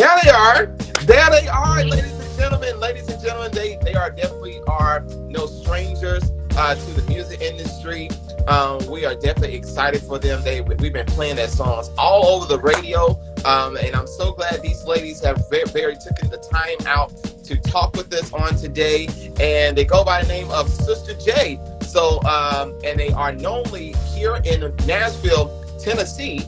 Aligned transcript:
There 0.00 0.18
they 0.24 0.30
are. 0.30 0.66
There 1.04 1.28
they 1.28 1.46
are, 1.48 1.84
ladies 1.84 2.18
and 2.18 2.38
gentlemen. 2.38 2.80
Ladies 2.80 3.06
and 3.10 3.22
gentlemen, 3.22 3.52
they 3.52 3.76
they 3.82 3.92
are 3.92 4.10
definitely 4.10 4.58
are 4.66 5.00
no 5.28 5.44
strangers 5.44 6.32
uh, 6.56 6.74
to 6.74 6.90
the 6.92 7.02
music 7.06 7.42
industry. 7.42 8.08
Um, 8.48 8.78
we 8.86 9.04
are 9.04 9.14
definitely 9.14 9.56
excited 9.56 10.00
for 10.00 10.18
them. 10.18 10.42
They 10.42 10.62
we've 10.62 10.94
been 10.94 11.04
playing 11.04 11.36
their 11.36 11.48
songs 11.48 11.90
all 11.98 12.24
over 12.28 12.46
the 12.46 12.58
radio, 12.58 13.20
um, 13.44 13.76
and 13.76 13.94
I'm 13.94 14.06
so 14.06 14.32
glad 14.32 14.62
these 14.62 14.84
ladies 14.84 15.22
have 15.22 15.50
very, 15.50 15.66
very 15.66 15.96
taken 15.96 16.30
the 16.30 16.38
time 16.38 16.86
out 16.86 17.12
to 17.44 17.60
talk 17.60 17.94
with 17.94 18.10
us 18.14 18.32
on 18.32 18.56
today. 18.56 19.06
And 19.38 19.76
they 19.76 19.84
go 19.84 20.02
by 20.02 20.22
the 20.22 20.28
name 20.28 20.50
of 20.50 20.70
Sister 20.70 21.12
J. 21.12 21.60
So, 21.82 22.22
um, 22.22 22.72
and 22.86 22.98
they 22.98 23.10
are 23.10 23.32
normally 23.32 23.92
here 24.14 24.40
in 24.46 24.74
Nashville, 24.86 25.62
Tennessee. 25.78 26.46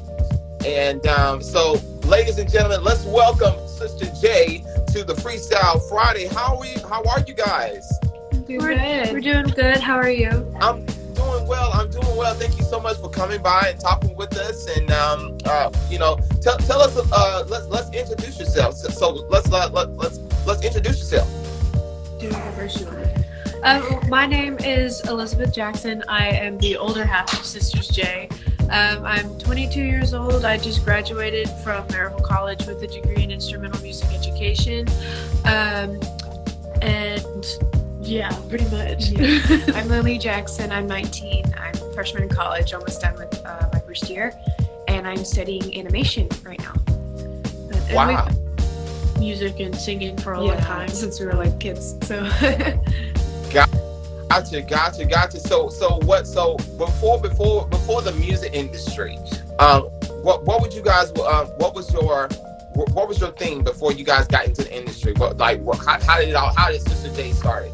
And 0.65 1.05
um, 1.09 1.43
so, 1.43 1.81
ladies 2.05 2.39
and 2.39 2.51
gentlemen, 2.51 2.85
let's 2.85 3.05
welcome 3.05 3.55
Sister 3.67 4.07
J 4.21 4.59
to 4.93 5.03
the 5.03 5.15
Freestyle 5.15 5.87
Friday. 5.89 6.29
How 6.29 6.55
are 6.55 6.61
we? 6.61 6.69
How 6.89 7.03
are 7.03 7.21
you 7.27 7.35
guys? 7.35 7.91
We're, 8.47 8.77
good. 8.77 9.13
we're 9.13 9.21
doing 9.21 9.47
good. 9.57 9.79
How 9.79 9.97
are 9.97 10.11
you? 10.11 10.31
I'm 10.61 10.87
doing 11.15 11.49
well. 11.49 11.73
I'm 11.73 11.91
doing 11.91 12.17
well. 12.17 12.35
Thank 12.35 12.59
you 12.59 12.65
so 12.65 12.79
much 12.79 12.99
for 12.99 13.11
coming 13.11 13.43
by 13.43 13.71
and 13.71 13.81
talking 13.81 14.15
with 14.15 14.37
us. 14.37 14.69
And 14.77 14.89
um, 14.93 15.37
uh, 15.47 15.73
you 15.91 15.99
know, 15.99 16.21
tell, 16.41 16.59
tell 16.59 16.81
us. 16.81 16.97
Uh, 16.97 17.45
let's 17.49 17.67
let's 17.67 17.91
introduce 17.91 18.39
yourself. 18.39 18.77
So, 18.77 18.89
so 18.91 19.11
let's 19.31 19.49
let, 19.49 19.73
let 19.73 19.91
let's 19.97 20.21
let's 20.47 20.63
introduce 20.63 21.01
yourself. 21.01 21.29
Do 22.21 22.29
the 22.29 22.37
first 22.55 22.87
one. 22.87 23.25
Um, 23.65 24.01
my 24.09 24.27
name 24.27 24.59
is 24.59 25.01
Elizabeth 25.09 25.55
Jackson. 25.55 26.03
I 26.09 26.29
am 26.29 26.59
the 26.59 26.77
older 26.77 27.05
half 27.05 27.33
of 27.33 27.45
Sisters 27.45 27.89
J. 27.89 28.29
Um, 28.73 29.05
I'm 29.05 29.39
22 29.39 29.83
years 29.83 30.15
old. 30.15 30.47
I 30.47 30.57
just 30.57 30.83
graduated 30.83 31.47
from 31.63 31.87
Maryville 31.89 32.23
College 32.25 32.67
with 32.67 32.83
a 32.83 32.87
degree 32.87 33.23
in 33.23 33.31
instrumental 33.31 33.81
music 33.83 34.11
education. 34.15 34.89
Um, 35.45 36.01
and 36.81 37.47
yeah, 38.01 38.31
pretty 38.49 38.65
much. 38.75 39.11
Yeah. 39.11 39.41
I'm 39.79 39.89
Lily 39.89 40.17
Jackson. 40.17 40.73
I'm 40.73 40.87
19. 40.87 41.53
I'm 41.59 41.75
a 41.75 41.93
freshman 41.93 42.23
in 42.23 42.29
college, 42.31 42.73
almost 42.73 43.03
done 43.03 43.15
with 43.17 43.45
uh, 43.45 43.69
my 43.75 43.81
first 43.81 44.09
year, 44.09 44.33
and 44.89 45.07
I'm 45.07 45.23
studying 45.25 45.79
animation 45.79 46.29
right 46.45 46.59
now. 46.61 46.73
And 46.89 47.93
Wow. 47.95 48.27
we've 48.27 49.19
music 49.19 49.61
and 49.61 49.77
singing 49.77 50.17
for 50.17 50.33
a 50.33 50.41
long 50.41 50.57
time. 50.59 50.89
since 50.89 51.21
we 51.21 51.27
were 51.27 51.35
like 51.35 51.61
kids. 51.61 51.95
So 52.07 52.25
Gotcha, 54.33 54.63
gotcha, 54.63 55.05
gotcha. 55.05 55.41
So, 55.41 55.69
so 55.69 55.99
what? 56.05 56.27
So 56.27 56.57
before, 56.79 57.21
before, 57.21 57.69
before 57.69 58.01
the 58.01 58.13
music 58.13 58.55
industry, 58.55 59.19
um, 59.59 59.83
what, 60.23 60.47
what 60.47 60.63
would 60.63 60.73
you 60.73 60.81
guys? 60.81 61.11
Um, 61.19 61.49
what 61.59 61.75
was 61.75 61.93
your, 61.93 62.29
what, 62.73 62.91
what 62.93 63.09
was 63.09 63.21
your 63.21 63.33
thing 63.33 63.63
before 63.63 63.93
you 63.93 64.07
guys 64.07 64.27
got 64.27 64.47
into 64.47 64.63
the 64.63 64.75
industry? 64.75 65.13
What, 65.19 65.37
like, 65.37 65.61
what, 65.61 65.77
how, 65.85 66.01
how 66.01 66.19
did 66.19 66.31
it 66.31 66.35
all? 66.35 66.51
How 66.57 66.71
did 66.71 66.81
Sister 66.81 67.15
J 67.15 67.33
started? 67.33 67.73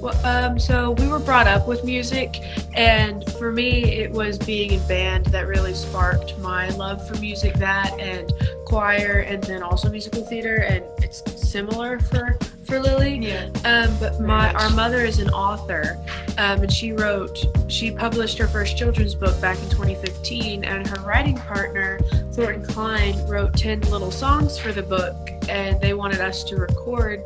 Well, 0.00 0.26
um, 0.26 0.58
so 0.58 0.90
we 0.92 1.08
were 1.08 1.18
brought 1.18 1.46
up 1.46 1.66
with 1.66 1.82
music, 1.82 2.40
and 2.74 3.28
for 3.32 3.50
me, 3.50 3.84
it 3.84 4.10
was 4.10 4.38
being 4.38 4.72
in 4.72 4.86
band 4.86 5.26
that 5.26 5.46
really 5.46 5.74
sparked 5.74 6.38
my 6.38 6.68
love 6.70 7.06
for 7.08 7.18
music. 7.18 7.54
That 7.54 7.98
and 7.98 8.30
choir, 8.66 9.24
and 9.26 9.42
then 9.42 9.62
also 9.62 9.90
musical 9.90 10.22
theater, 10.24 10.56
and 10.56 10.84
it's 10.98 11.22
similar 11.40 11.98
for 11.98 12.38
for 12.64 12.80
Lily. 12.80 13.16
yeah, 13.18 13.48
Um, 13.64 13.96
but 13.98 14.20
my 14.20 14.52
our 14.54 14.70
mother 14.70 15.04
is 15.04 15.18
an 15.18 15.30
author, 15.30 15.98
um, 16.36 16.62
and 16.62 16.72
she 16.72 16.92
wrote 16.92 17.38
she 17.68 17.90
published 17.90 18.36
her 18.38 18.48
first 18.48 18.76
children's 18.76 19.14
book 19.14 19.40
back 19.40 19.56
in 19.62 19.70
2015, 19.70 20.64
and 20.64 20.86
her 20.86 21.00
writing 21.06 21.36
partner 21.36 22.00
Thornton 22.32 22.66
Klein 22.66 23.14
wrote 23.26 23.56
10 23.56 23.80
little 23.82 24.10
songs 24.10 24.58
for 24.58 24.72
the 24.72 24.82
book, 24.82 25.30
and 25.48 25.80
they 25.80 25.94
wanted 25.94 26.20
us 26.20 26.44
to 26.44 26.56
record 26.56 27.24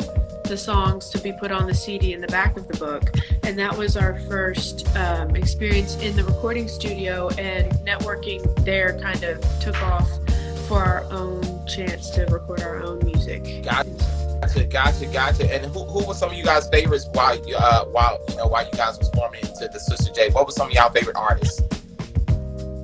the 0.50 0.56
songs 0.56 1.08
to 1.08 1.18
be 1.20 1.32
put 1.32 1.52
on 1.52 1.68
the 1.68 1.72
CD 1.72 2.12
in 2.12 2.20
the 2.20 2.26
back 2.26 2.56
of 2.56 2.66
the 2.66 2.76
book, 2.76 3.12
and 3.44 3.56
that 3.56 3.74
was 3.74 3.96
our 3.96 4.18
first 4.22 4.84
um, 4.96 5.36
experience 5.36 5.94
in 6.02 6.16
the 6.16 6.24
recording 6.24 6.66
studio, 6.66 7.28
and 7.38 7.70
networking 7.86 8.42
there 8.64 8.98
kind 9.00 9.22
of 9.22 9.40
took 9.60 9.80
off 9.80 10.10
for 10.66 10.82
our 10.82 11.04
own 11.12 11.40
chance 11.66 12.10
to 12.10 12.26
record 12.26 12.62
our 12.62 12.82
own 12.82 12.98
music. 13.04 13.62
Gotcha, 13.62 13.88
gotcha, 14.40 14.64
gotcha. 14.66 15.06
Gotcha. 15.06 15.54
And 15.54 15.66
who, 15.66 15.84
who 15.84 16.04
were 16.04 16.14
some 16.14 16.30
of 16.30 16.36
you 16.36 16.42
guys' 16.42 16.68
favorites 16.68 17.08
while 17.12 17.36
you, 17.46 17.54
uh, 17.54 17.84
while 17.84 18.18
you 18.28 18.36
know, 18.36 18.48
while 18.48 18.64
you 18.64 18.72
guys 18.72 18.98
was 18.98 19.08
forming 19.10 19.42
into 19.42 19.68
the 19.72 19.78
Sister 19.78 20.12
J? 20.12 20.30
What 20.30 20.46
were 20.46 20.52
some 20.52 20.66
of 20.66 20.72
y'all 20.72 20.90
favorite 20.90 21.16
artists? 21.16 21.62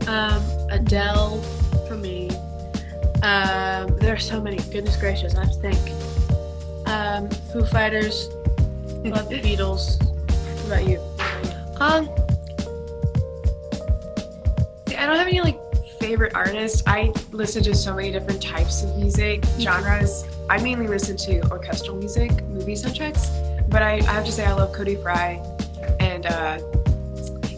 Um, 0.06 0.40
Adele 0.70 1.42
for 1.88 1.96
me. 1.96 2.30
Um, 3.22 3.96
there 3.98 4.14
are 4.14 4.18
so 4.18 4.40
many. 4.40 4.58
Goodness 4.70 4.96
gracious, 4.96 5.34
I 5.34 5.46
have 5.46 5.52
to 5.52 5.72
think. 5.72 6.25
Um, 7.16 7.30
Foo 7.30 7.64
Fighters. 7.64 8.28
Love 9.04 9.28
the 9.30 9.40
Beatles. 9.40 9.98
What 10.64 10.66
about 10.66 10.86
you? 10.86 10.98
Um, 11.80 12.10
I 14.88 15.06
don't 15.06 15.16
have 15.16 15.26
any 15.26 15.40
like 15.40 15.58
favorite 15.98 16.34
artists. 16.34 16.82
I 16.86 17.14
listen 17.32 17.62
to 17.62 17.74
so 17.74 17.94
many 17.94 18.12
different 18.12 18.42
types 18.42 18.82
of 18.82 18.94
music, 18.96 19.44
genres. 19.58 20.26
I 20.50 20.62
mainly 20.62 20.88
listen 20.88 21.16
to 21.18 21.50
orchestral 21.50 21.96
music, 21.96 22.44
movie 22.48 22.74
soundtracks. 22.74 23.30
But 23.70 23.82
I, 23.82 23.94
I 23.94 24.12
have 24.12 24.26
to 24.26 24.32
say, 24.32 24.44
I 24.44 24.52
love 24.52 24.74
Cody 24.74 24.96
Fry, 24.96 25.42
and 25.98 26.26
uh, 26.26 26.60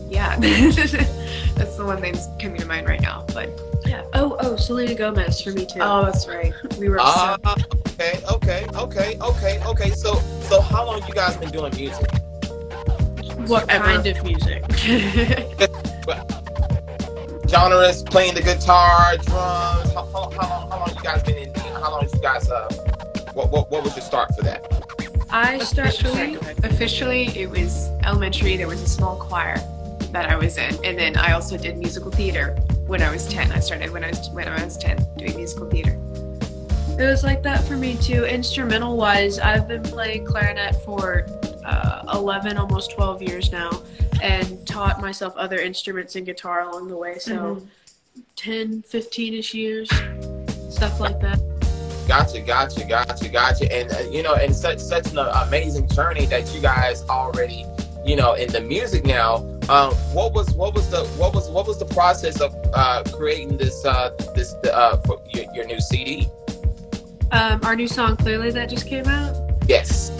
yeah, 0.08 0.36
that's 0.38 1.76
the 1.76 1.84
one 1.84 2.00
that's 2.00 2.28
coming 2.40 2.60
to 2.60 2.66
mind 2.66 2.86
right 2.86 3.00
now. 3.00 3.24
But. 3.34 3.50
Oh, 4.14 4.36
oh, 4.40 4.56
Selena 4.56 4.94
Gomez 4.94 5.40
for 5.40 5.50
me 5.50 5.66
too. 5.66 5.80
oh, 5.80 6.04
that's 6.04 6.26
right. 6.28 6.52
We 6.78 6.88
were 6.88 6.98
Ah, 7.00 7.36
so, 7.44 7.54
okay, 7.88 8.20
okay, 8.32 8.66
okay, 8.74 9.18
okay, 9.20 9.60
okay. 9.64 9.90
So, 9.90 10.14
so 10.42 10.60
how 10.60 10.86
long 10.86 11.02
you 11.06 11.14
guys 11.14 11.36
been 11.36 11.50
doing 11.50 11.74
music? 11.76 12.06
what 13.48 13.64
forever. 13.64 13.84
kind 13.84 14.06
of 14.06 14.24
music? 14.24 14.64
Genres, 17.48 18.02
playing 18.02 18.34
the 18.34 18.42
guitar, 18.42 19.16
drums. 19.18 19.92
How, 19.94 20.06
how, 20.12 20.30
how 20.30 20.48
long? 20.48 20.70
How 20.70 20.78
long 20.80 20.88
you 20.94 21.02
guys 21.02 21.22
been 21.22 21.36
in? 21.38 21.54
How 21.54 21.92
long 21.92 22.08
you 22.12 22.20
guys? 22.20 22.50
Uh, 22.50 22.68
what, 23.32 23.50
what, 23.50 23.70
what 23.70 23.84
was 23.84 23.96
your 23.96 24.04
start 24.04 24.34
for 24.34 24.42
that? 24.42 24.66
I 25.30 25.58
started. 25.58 25.94
officially, 25.94 26.34
officially, 26.64 27.26
it 27.38 27.48
was 27.50 27.88
elementary. 28.04 28.56
There 28.56 28.68
was 28.68 28.82
a 28.82 28.88
small 28.88 29.16
choir 29.16 29.56
that 30.12 30.30
I 30.30 30.36
was 30.36 30.58
in, 30.58 30.74
and 30.84 30.98
then 30.98 31.16
I 31.16 31.32
also 31.32 31.56
did 31.56 31.78
musical 31.78 32.10
theater 32.10 32.56
when 32.88 33.02
I 33.02 33.10
was 33.10 33.28
ten. 33.28 33.52
I 33.52 33.60
started 33.60 33.90
when 33.90 34.02
I 34.02 34.08
was 34.08 34.30
when 34.30 34.48
I 34.48 34.64
was 34.64 34.76
ten 34.76 34.98
doing 35.16 35.36
musical 35.36 35.70
theater. 35.70 35.92
It 36.98 37.04
was 37.04 37.22
like 37.22 37.44
that 37.44 37.62
for 37.62 37.76
me 37.76 37.96
too. 37.96 38.24
Instrumental 38.24 38.96
wise, 38.96 39.38
I've 39.38 39.68
been 39.68 39.84
playing 39.84 40.24
clarinet 40.24 40.74
for 40.84 41.26
uh, 41.64 42.02
11, 42.14 42.56
almost 42.56 42.90
12 42.90 43.22
years 43.22 43.52
now, 43.52 43.70
and 44.20 44.66
taught 44.66 45.00
myself 45.00 45.36
other 45.36 45.58
instruments 45.58 46.16
and 46.16 46.26
guitar 46.26 46.62
along 46.62 46.88
the 46.88 46.96
way. 46.96 47.18
So 47.18 47.62
10, 48.34 48.82
15 48.82 49.34
ish 49.34 49.54
years, 49.54 49.88
stuff 50.70 50.98
like 50.98 51.20
that. 51.20 51.40
Gotcha, 52.08 52.40
gotcha, 52.40 52.84
gotcha, 52.84 53.28
gotcha. 53.28 53.72
And 53.72 53.92
uh, 53.92 53.98
you 54.10 54.22
know, 54.22 54.34
and 54.34 54.54
such 54.56 54.78
such 54.78 55.12
an 55.12 55.18
amazing 55.18 55.88
journey 55.88 56.26
that 56.26 56.52
you 56.54 56.60
guys 56.60 57.02
already, 57.08 57.64
you 58.08 58.16
know, 58.16 58.32
in 58.32 58.50
the 58.50 58.60
music 58.60 59.04
now. 59.04 59.36
Um, 59.68 59.92
what 60.14 60.32
was 60.32 60.50
what 60.54 60.74
was 60.74 60.88
the 60.90 61.04
what 61.18 61.34
was 61.34 61.50
what 61.50 61.66
was 61.66 61.78
the 61.78 61.84
process 61.84 62.40
of 62.40 62.56
uh, 62.72 63.04
creating 63.12 63.58
this 63.58 63.84
uh, 63.84 64.10
this 64.34 64.54
uh, 64.72 64.96
for 65.06 65.20
your, 65.28 65.44
your 65.54 65.66
new 65.66 65.78
CD? 65.78 66.26
Um, 67.32 67.60
our 67.64 67.76
new 67.76 67.86
song, 67.86 68.16
Clearly, 68.16 68.50
that 68.52 68.70
just 68.70 68.86
came 68.86 69.06
out. 69.06 69.36
Yes. 69.68 70.10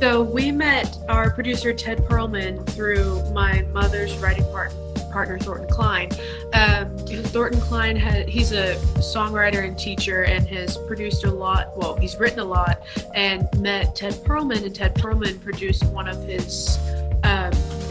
So 0.00 0.22
we 0.22 0.52
met 0.52 0.96
our 1.08 1.30
producer 1.30 1.72
Ted 1.72 1.98
Perlman 2.04 2.64
through 2.70 3.22
my 3.32 3.62
mother's 3.72 4.16
writing 4.18 4.44
part- 4.44 4.72
partner 5.10 5.38
Thornton 5.38 5.68
Klein. 5.68 6.10
Um, 6.54 6.96
Thornton 6.98 7.60
Klein 7.60 7.96
had 7.96 8.28
he's 8.28 8.52
a 8.52 8.76
songwriter 8.98 9.64
and 9.64 9.76
teacher 9.76 10.24
and 10.24 10.46
has 10.46 10.76
produced 10.78 11.24
a 11.24 11.30
lot. 11.30 11.76
Well, 11.76 11.96
he's 11.96 12.16
written 12.16 12.38
a 12.38 12.44
lot 12.44 12.82
and 13.14 13.48
met 13.60 13.96
Ted 13.96 14.14
Perlman 14.14 14.64
and 14.64 14.74
Ted 14.74 14.94
Perlman 14.94 15.42
produced 15.42 15.84
one 15.86 16.08
of 16.08 16.22
his 16.24 16.78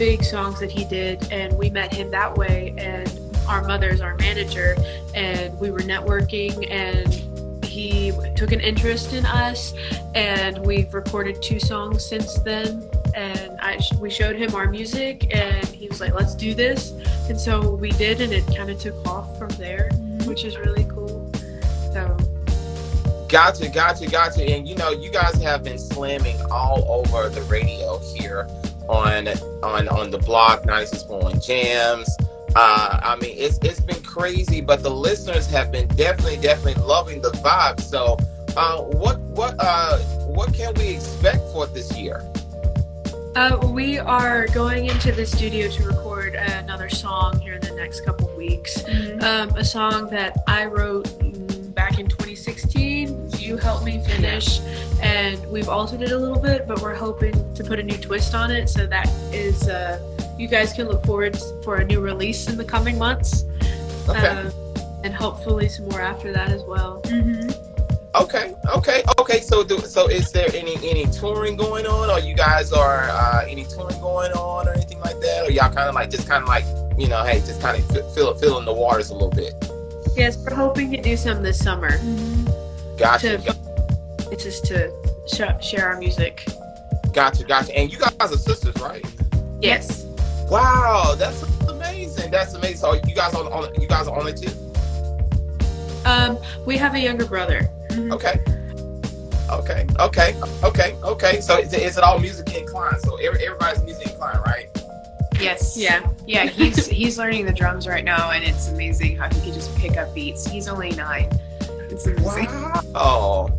big 0.02 0.24
songs 0.24 0.58
that 0.58 0.68
he 0.68 0.84
did 0.84 1.32
and 1.32 1.56
we 1.56 1.70
met 1.70 1.94
him 1.94 2.10
that 2.10 2.36
way 2.36 2.74
and 2.76 3.20
our 3.46 3.62
mother's 3.62 4.00
our 4.00 4.16
manager 4.16 4.74
and 5.14 5.56
we 5.60 5.70
were 5.70 5.78
networking 5.78 6.68
and 6.68 7.64
he 7.64 8.10
took 8.34 8.50
an 8.50 8.58
interest 8.58 9.12
in 9.12 9.24
us 9.24 9.74
and 10.16 10.58
we've 10.66 10.92
recorded 10.92 11.40
two 11.40 11.60
songs 11.60 12.04
since 12.04 12.34
then 12.40 12.90
and 13.14 13.56
I 13.60 13.78
we 14.00 14.10
showed 14.10 14.34
him 14.34 14.56
our 14.56 14.68
music 14.68 15.32
and 15.32 15.64
he 15.66 15.86
was 15.86 16.00
like 16.00 16.14
let's 16.14 16.34
do 16.34 16.52
this. 16.52 16.90
And 17.28 17.38
so 17.38 17.76
we 17.76 17.90
did 17.90 18.20
and 18.20 18.32
it 18.32 18.44
kind 18.56 18.70
of 18.70 18.80
took 18.80 19.06
off 19.06 19.38
from 19.38 19.50
there 19.50 19.88
mm-hmm. 19.92 20.28
which 20.28 20.44
is 20.44 20.58
really 20.58 20.84
cool. 20.86 21.30
So 21.92 22.16
Gotcha, 23.28 23.68
gotcha, 23.68 24.10
gotcha. 24.10 24.42
And 24.42 24.66
you 24.66 24.74
know, 24.74 24.90
you 24.90 25.12
guys 25.12 25.40
have 25.40 25.62
been 25.62 25.78
slamming 25.78 26.38
all 26.50 26.84
over 26.88 27.28
the 27.28 27.42
radio 27.42 27.98
here 28.16 28.48
on 28.92 29.28
on 29.62 29.88
on 29.88 30.10
the 30.10 30.18
block 30.18 30.62
96.1 30.64 31.34
JAMZ. 31.36 32.08
Uh, 32.54 33.00
I 33.02 33.16
mean, 33.16 33.34
it's 33.36 33.58
it's 33.62 33.80
been 33.80 34.02
crazy, 34.02 34.60
but 34.60 34.82
the 34.82 34.90
listeners 34.90 35.46
have 35.46 35.72
been 35.72 35.88
definitely, 35.88 36.36
definitely 36.36 36.82
loving 36.84 37.22
the 37.22 37.30
vibe. 37.30 37.80
So, 37.80 38.18
uh, 38.56 38.82
what 38.82 39.18
what 39.20 39.56
uh, 39.58 39.98
what 40.26 40.52
can 40.52 40.74
we 40.74 40.88
expect 40.96 41.40
for 41.52 41.66
this 41.66 41.96
year? 41.96 42.20
Uh, 43.34 43.58
we 43.72 43.98
are 43.98 44.46
going 44.48 44.84
into 44.84 45.10
the 45.10 45.24
studio 45.24 45.66
to 45.70 45.84
record 45.84 46.34
another 46.34 46.90
song 46.90 47.40
here 47.40 47.54
in 47.54 47.62
the 47.62 47.74
next 47.74 48.04
couple 48.04 48.28
weeks. 48.36 48.82
Mm-hmm. 48.82 49.24
Um, 49.24 49.48
a 49.56 49.64
song 49.64 50.10
that 50.10 50.36
I 50.46 50.66
wrote 50.66 51.06
mm, 51.18 51.74
back 51.74 51.98
in 51.98 52.08
2016. 52.08 52.91
You 53.52 53.58
helped 53.58 53.84
me 53.84 53.98
finish, 53.98 54.60
and 55.02 55.38
we've 55.52 55.68
altered 55.68 56.00
it 56.00 56.10
a 56.10 56.16
little 56.16 56.40
bit, 56.40 56.66
but 56.66 56.80
we're 56.80 56.94
hoping 56.94 57.34
to 57.52 57.62
put 57.62 57.78
a 57.78 57.82
new 57.82 57.98
twist 57.98 58.34
on 58.34 58.50
it. 58.50 58.70
So 58.70 58.86
that 58.86 59.06
is, 59.30 59.68
uh, 59.68 60.00
you 60.38 60.48
guys 60.48 60.72
can 60.72 60.88
look 60.88 61.04
forward 61.04 61.38
for 61.62 61.76
a 61.76 61.84
new 61.84 62.00
release 62.00 62.48
in 62.48 62.56
the 62.56 62.64
coming 62.64 62.96
months, 62.96 63.44
Okay, 64.08 64.26
Um, 64.26 64.50
and 65.04 65.14
hopefully 65.14 65.68
some 65.68 65.86
more 65.90 66.00
after 66.00 66.32
that 66.32 66.48
as 66.48 66.62
well. 66.62 67.02
Mm-hmm. 67.04 67.50
okay, 68.22 68.54
okay, 68.74 69.02
okay. 69.20 69.40
So, 69.40 69.62
do, 69.62 69.78
so 69.80 70.08
is 70.08 70.32
there 70.32 70.48
any 70.54 70.76
any 70.76 71.04
touring 71.12 71.56
going 71.56 71.86
on, 71.86 72.08
or 72.08 72.20
you 72.20 72.34
guys 72.34 72.72
are 72.72 73.10
uh, 73.10 73.44
any 73.46 73.66
touring 73.66 74.00
going 74.00 74.32
on, 74.32 74.66
or 74.66 74.72
anything 74.72 75.00
like 75.00 75.20
that, 75.20 75.44
or 75.46 75.50
y'all 75.50 75.68
kind 75.68 75.90
of 75.90 75.94
like 75.94 76.08
just 76.08 76.26
kind 76.26 76.42
of 76.42 76.48
like 76.48 76.64
you 76.98 77.06
know, 77.06 77.22
hey, 77.22 77.40
just 77.40 77.60
kind 77.60 77.78
of 77.78 78.14
feel 78.14 78.32
feel 78.32 78.58
in 78.58 78.64
the 78.64 78.72
waters 78.72 79.10
a 79.10 79.12
little 79.12 79.28
bit. 79.28 79.52
Yes, 80.16 80.38
we're 80.38 80.54
hoping 80.54 80.90
to 80.92 81.02
do 81.02 81.18
some 81.18 81.42
this 81.42 81.58
summer. 81.58 81.98
Gotcha, 83.02 83.36
To- 83.38 84.28
It's 84.30 84.44
just 84.44 84.64
to 84.66 84.92
sh- 85.26 85.66
share 85.66 85.88
our 85.92 85.98
music. 85.98 86.46
gotcha, 87.12 87.42
gotcha. 87.42 87.76
And 87.76 87.92
you 87.92 87.98
guys 87.98 88.12
are 88.32 88.36
sisters, 88.38 88.80
right? 88.80 89.04
Yes. 89.60 90.04
Wow, 90.48 91.16
that's 91.18 91.42
amazing. 91.68 92.30
That's 92.30 92.54
amazing. 92.54 92.76
So 92.76 92.94
you 92.94 93.14
guys 93.14 93.34
on, 93.34 93.46
on 93.52 93.74
you 93.80 93.88
guys 93.88 94.06
are 94.06 94.16
only 94.16 94.32
two? 94.34 94.50
Um, 96.04 96.38
we 96.64 96.76
have 96.78 96.94
a 96.94 97.00
younger 97.00 97.26
brother. 97.26 97.68
Okay. 97.92 98.40
Okay. 99.50 99.86
Okay. 99.98 100.34
Okay. 100.62 100.96
Okay. 101.02 101.40
So 101.40 101.58
is 101.58 101.72
it, 101.72 101.82
is 101.82 101.98
it 101.98 102.04
all 102.04 102.20
music 102.20 102.54
inclined? 102.54 103.00
So 103.02 103.16
every, 103.16 103.44
everybody's 103.44 103.82
music 103.82 104.08
inclined, 104.12 104.40
right? 104.46 104.68
Yes. 105.40 105.76
Yeah. 105.76 106.08
Yeah, 106.26 106.46
he's 106.46 106.86
he's 106.86 107.18
learning 107.18 107.46
the 107.46 107.52
drums 107.52 107.88
right 107.88 108.04
now, 108.04 108.30
and 108.30 108.44
it's 108.44 108.68
amazing 108.68 109.16
how 109.16 109.28
he 109.28 109.40
can 109.40 109.52
just 109.52 109.74
pick 109.76 109.96
up 109.96 110.14
beats. 110.14 110.46
He's 110.46 110.68
only 110.68 110.90
nine. 110.92 111.30
It's 111.92 112.06
amazing. 112.06 112.46
Wow. 112.94 113.54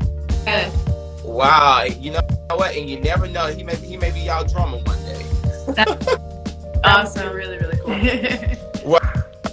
Yeah. 0.48 0.72
Wow. 1.24 1.84
You 1.84 2.12
know 2.12 2.22
what? 2.56 2.76
And 2.76 2.90
you 2.90 3.00
never 3.00 3.28
know. 3.28 3.46
He 3.48 3.64
may 3.64 3.76
he 3.76 3.96
may 3.96 4.10
be 4.10 4.22
y'all 4.22 4.44
drummer 4.44 4.80
one 4.80 4.98
day. 5.06 5.24
That 5.74 5.88
would 6.08 6.82
Awesome. 6.84 7.34
really, 7.34 7.58
really 7.58 7.78
cool. 7.78 8.98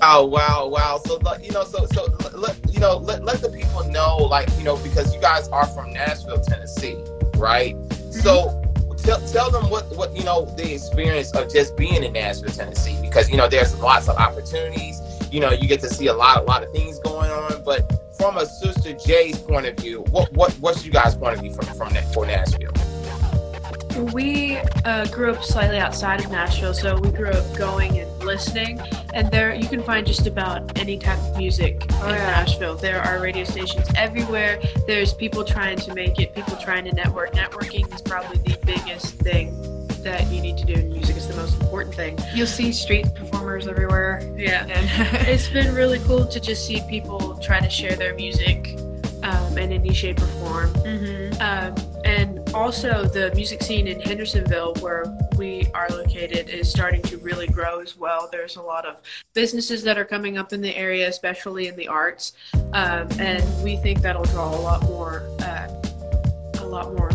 Wow. 0.00 0.24
Wow. 0.24 0.68
Wow. 0.68 1.00
So 1.04 1.20
you 1.42 1.52
know, 1.52 1.64
so 1.64 1.84
so 1.92 2.06
let 2.32 2.56
you 2.72 2.80
know 2.80 2.96
let, 2.96 3.22
let 3.22 3.42
the 3.42 3.50
people 3.50 3.84
know 3.84 4.16
like 4.16 4.48
you 4.56 4.64
know 4.64 4.78
because 4.78 5.14
you 5.14 5.20
guys 5.20 5.46
are 5.48 5.66
from 5.66 5.92
Nashville, 5.92 6.40
Tennessee, 6.40 6.96
right? 7.36 7.76
Mm-hmm. 7.76 8.12
So. 8.12 8.56
Tell, 9.00 9.18
tell 9.28 9.50
them 9.50 9.70
what, 9.70 9.96
what 9.96 10.14
you 10.14 10.22
know 10.24 10.44
the 10.58 10.74
experience 10.74 11.32
of 11.32 11.50
just 11.50 11.74
being 11.74 12.04
in 12.04 12.12
Nashville, 12.12 12.50
Tennessee, 12.50 12.98
because 13.00 13.30
you 13.30 13.38
know 13.38 13.48
there's 13.48 13.74
lots 13.80 14.10
of 14.10 14.16
opportunities. 14.16 15.00
You 15.30 15.40
know 15.40 15.50
you 15.50 15.68
get 15.68 15.80
to 15.80 15.88
see 15.88 16.08
a 16.08 16.14
lot, 16.14 16.38
a 16.38 16.42
lot 16.42 16.62
of 16.62 16.72
things 16.72 16.98
going 17.00 17.30
on. 17.30 17.62
But 17.64 18.16
from 18.16 18.36
a 18.36 18.46
Sister 18.46 18.92
J's 18.94 19.38
point 19.38 19.66
of 19.66 19.76
view, 19.76 20.02
what 20.10 20.32
what 20.32 20.52
what's 20.54 20.84
you 20.84 20.92
guys' 20.92 21.14
point 21.14 21.34
of 21.34 21.40
view 21.40 21.52
from 21.52 21.66
from 21.76 21.92
that 21.94 22.12
for 22.12 22.26
Nashville? 22.26 22.72
we 24.12 24.56
uh, 24.84 25.04
grew 25.06 25.32
up 25.32 25.42
slightly 25.42 25.78
outside 25.78 26.24
of 26.24 26.30
Nashville, 26.30 26.72
so 26.72 26.98
we 26.98 27.10
grew 27.10 27.28
up 27.28 27.58
going 27.58 27.98
and 27.98 28.24
listening. 28.24 28.80
And 29.12 29.30
there, 29.30 29.54
you 29.54 29.68
can 29.68 29.82
find 29.82 30.06
just 30.06 30.26
about 30.26 30.78
any 30.78 30.98
type 30.98 31.18
of 31.18 31.36
music 31.36 31.84
Oh, 31.94 32.08
in 32.08 32.14
yeah. 32.14 32.26
Nashville. 32.30 32.76
There 32.76 33.02
are 33.02 33.20
radio 33.20 33.44
stations 33.44 33.86
everywhere. 33.96 34.60
There's 34.86 35.12
people 35.12 35.44
trying 35.44 35.76
to 35.78 35.94
make 35.94 36.18
it, 36.18 36.34
people 36.34 36.56
trying 36.56 36.84
to 36.84 36.92
network. 36.92 37.32
Networking 37.32 37.92
is 37.92 38.00
probably 38.00 38.38
the 38.38 38.58
biggest 38.64 39.16
thing 39.16 39.54
that 40.02 40.30
you 40.30 40.40
need 40.40 40.56
to 40.58 40.64
do 40.64 40.74
in 40.74 40.92
music. 40.92 41.16
is 41.16 41.28
the 41.28 41.36
most 41.36 41.60
important 41.60 41.94
thing. 41.94 42.18
You'll 42.34 42.46
see 42.46 42.72
street 42.72 43.14
performers 43.14 43.66
everywhere. 43.68 44.20
Yeah. 44.36 44.66
And 44.66 44.88
it's 45.28 45.48
been 45.48 45.74
really 45.74 45.98
cool 46.00 46.26
to 46.26 46.40
just 46.40 46.66
see 46.66 46.80
people 46.88 47.36
try 47.38 47.60
to 47.60 47.70
share 47.70 47.96
their 47.96 48.14
music 48.14 48.76
um, 49.22 49.58
in 49.58 49.72
any 49.72 49.92
shape 49.92 50.20
or 50.20 50.26
form. 50.26 50.72
Mhm. 50.74 51.40
Um, 51.40 51.74
and 52.04 52.40
also, 52.54 53.04
the 53.04 53.32
music 53.34 53.62
scene 53.62 53.86
in 53.86 54.00
Hendersonville, 54.00 54.74
where 54.80 55.04
we 55.36 55.66
are 55.74 55.88
located, 55.90 56.48
is 56.48 56.68
starting 56.70 57.02
to 57.02 57.18
really 57.18 57.46
grow 57.46 57.80
as 57.80 57.96
well. 57.96 58.28
There's 58.32 58.56
a 58.56 58.62
lot 58.62 58.84
of 58.86 59.00
businesses 59.34 59.82
that 59.84 59.96
are 59.98 60.04
coming 60.04 60.36
up 60.38 60.52
in 60.52 60.60
the 60.60 60.74
area, 60.76 61.08
especially 61.08 61.68
in 61.68 61.76
the 61.76 61.86
arts, 61.88 62.32
um, 62.72 63.08
and 63.18 63.42
we 63.62 63.76
think 63.76 64.00
that'll 64.00 64.24
draw 64.24 64.48
a 64.54 64.60
lot 64.60 64.82
more, 64.84 65.22
uh, 65.40 65.68
a 66.58 66.66
lot 66.66 66.94
more. 66.96 67.10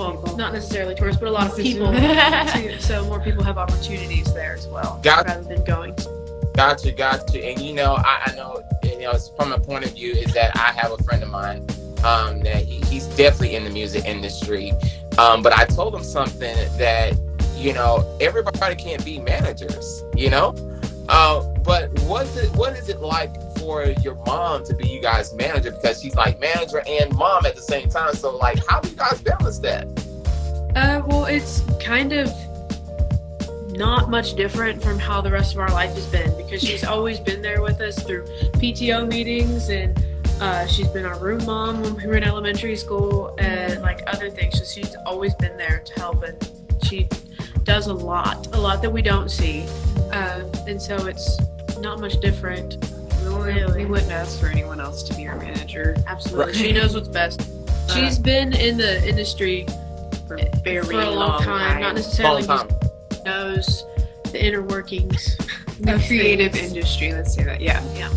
Well, 0.00 0.16
People. 0.16 0.36
not 0.38 0.54
necessarily 0.54 0.94
tourists, 0.94 1.20
but 1.20 1.28
a 1.28 1.30
lot 1.30 1.50
of 1.50 1.56
people. 1.58 1.92
to, 1.92 2.80
so 2.80 3.04
more 3.04 3.20
people 3.20 3.44
have 3.44 3.58
opportunities 3.58 4.32
there 4.32 4.54
as 4.54 4.66
well, 4.66 4.98
Got- 5.02 5.26
rather 5.26 5.42
than 5.42 5.62
going. 5.64 5.94
Gotcha, 6.54 6.90
gotcha. 6.92 7.44
And 7.44 7.60
you 7.60 7.74
know, 7.74 7.96
I, 7.96 8.22
I 8.26 8.34
know, 8.34 8.62
you 8.82 9.00
know, 9.00 9.12
from 9.36 9.52
a 9.52 9.58
point 9.60 9.84
of 9.84 9.92
view 9.92 10.12
is 10.12 10.32
that 10.32 10.56
I 10.56 10.72
have 10.72 10.92
a 10.92 11.02
friend 11.04 11.22
of 11.22 11.28
mine 11.28 11.66
um, 12.02 12.40
that 12.40 12.64
he, 12.64 12.80
he's 12.86 13.06
definitely 13.08 13.56
in 13.56 13.64
the 13.64 13.70
music 13.70 14.06
industry. 14.06 14.72
Um, 15.18 15.42
but 15.42 15.52
I 15.52 15.66
told 15.66 15.94
him 15.94 16.02
something 16.02 16.56
that, 16.78 17.14
you 17.56 17.74
know, 17.74 18.16
everybody 18.22 18.76
can't 18.76 19.04
be 19.04 19.18
managers, 19.20 20.02
you 20.16 20.30
know? 20.30 20.54
Uh, 21.10 21.42
but 21.62 21.90
what's 22.00 22.36
it, 22.36 22.50
what 22.56 22.72
is 22.74 22.88
it 22.88 23.00
like 23.00 23.34
for 23.60 23.84
your 24.02 24.14
mom 24.26 24.64
to 24.64 24.74
be 24.74 24.88
you 24.88 25.00
guys' 25.00 25.32
manager? 25.34 25.70
Because 25.70 26.00
she's 26.02 26.14
like 26.14 26.40
manager 26.40 26.82
and 26.86 27.14
mom 27.14 27.46
at 27.46 27.54
the 27.54 27.62
same 27.62 27.88
time. 27.88 28.14
So, 28.14 28.36
like, 28.36 28.58
how 28.66 28.80
do 28.80 28.88
you 28.88 28.96
guys 28.96 29.20
balance 29.20 29.58
that? 29.60 29.86
Uh, 30.74 31.02
well, 31.06 31.26
it's 31.26 31.62
kind 31.80 32.12
of 32.12 32.32
not 33.72 34.10
much 34.10 34.34
different 34.34 34.82
from 34.82 34.98
how 34.98 35.20
the 35.20 35.30
rest 35.30 35.54
of 35.54 35.60
our 35.60 35.70
life 35.70 35.94
has 35.94 36.06
been 36.06 36.36
because 36.36 36.60
she's 36.60 36.84
always 36.94 37.20
been 37.20 37.42
there 37.42 37.62
with 37.62 37.80
us 37.80 38.02
through 38.02 38.24
PTO 38.54 39.08
meetings 39.08 39.68
and 39.68 40.02
uh, 40.40 40.66
she's 40.66 40.88
been 40.88 41.04
our 41.04 41.18
room 41.18 41.44
mom 41.44 41.82
when 41.82 41.94
we 41.96 42.06
were 42.06 42.16
in 42.16 42.24
elementary 42.24 42.76
school 42.76 43.34
and 43.38 43.82
like 43.82 44.02
other 44.06 44.30
things. 44.30 44.58
So 44.58 44.64
she's 44.64 44.96
always 45.06 45.34
been 45.34 45.56
there 45.56 45.82
to 45.84 46.00
help 46.00 46.22
and 46.22 46.50
she 46.82 47.08
does 47.64 47.88
a 47.88 47.94
lot, 47.94 48.46
a 48.54 48.58
lot 48.58 48.80
that 48.82 48.90
we 48.90 49.02
don't 49.02 49.30
see. 49.30 49.66
Um, 50.12 50.50
and 50.66 50.80
so 50.80 51.06
it's 51.06 51.38
not 51.78 52.00
much 52.00 52.20
different. 52.20 52.89
We, 53.22 53.28
wouldn't, 53.28 53.44
Really? 53.44 53.84
we 53.84 53.90
wouldn't 53.90 54.12
ask 54.12 54.38
for 54.40 54.46
anyone 54.46 54.80
else 54.80 55.02
to 55.04 55.14
be 55.14 55.26
our 55.28 55.36
manager 55.36 55.96
Absolutely. 56.06 56.46
Right. 56.46 56.54
She 56.54 56.72
knows 56.72 56.94
what's 56.94 57.08
best. 57.08 57.42
She's 57.92 58.18
been 58.18 58.52
in 58.54 58.76
the 58.76 59.06
industry 59.08 59.66
for 60.28 60.36
a 60.36 60.50
very 60.62 60.84
for 60.84 60.92
a 60.92 61.10
long, 61.10 61.42
time, 61.42 61.80
not 61.80 61.94
necessarily 61.96 62.42
Long 62.44 62.68
time. 62.68 62.78
knows 63.24 63.84
the 64.24 64.44
inner 64.44 64.62
workings. 64.62 65.36
the 65.80 65.94
of 65.96 66.06
creative 66.06 66.52
things. 66.52 66.68
industry. 66.72 67.12
Let's 67.12 67.34
say 67.34 67.42
that. 67.44 67.60
Yeah. 67.60 67.82
Yeah. 67.94 68.10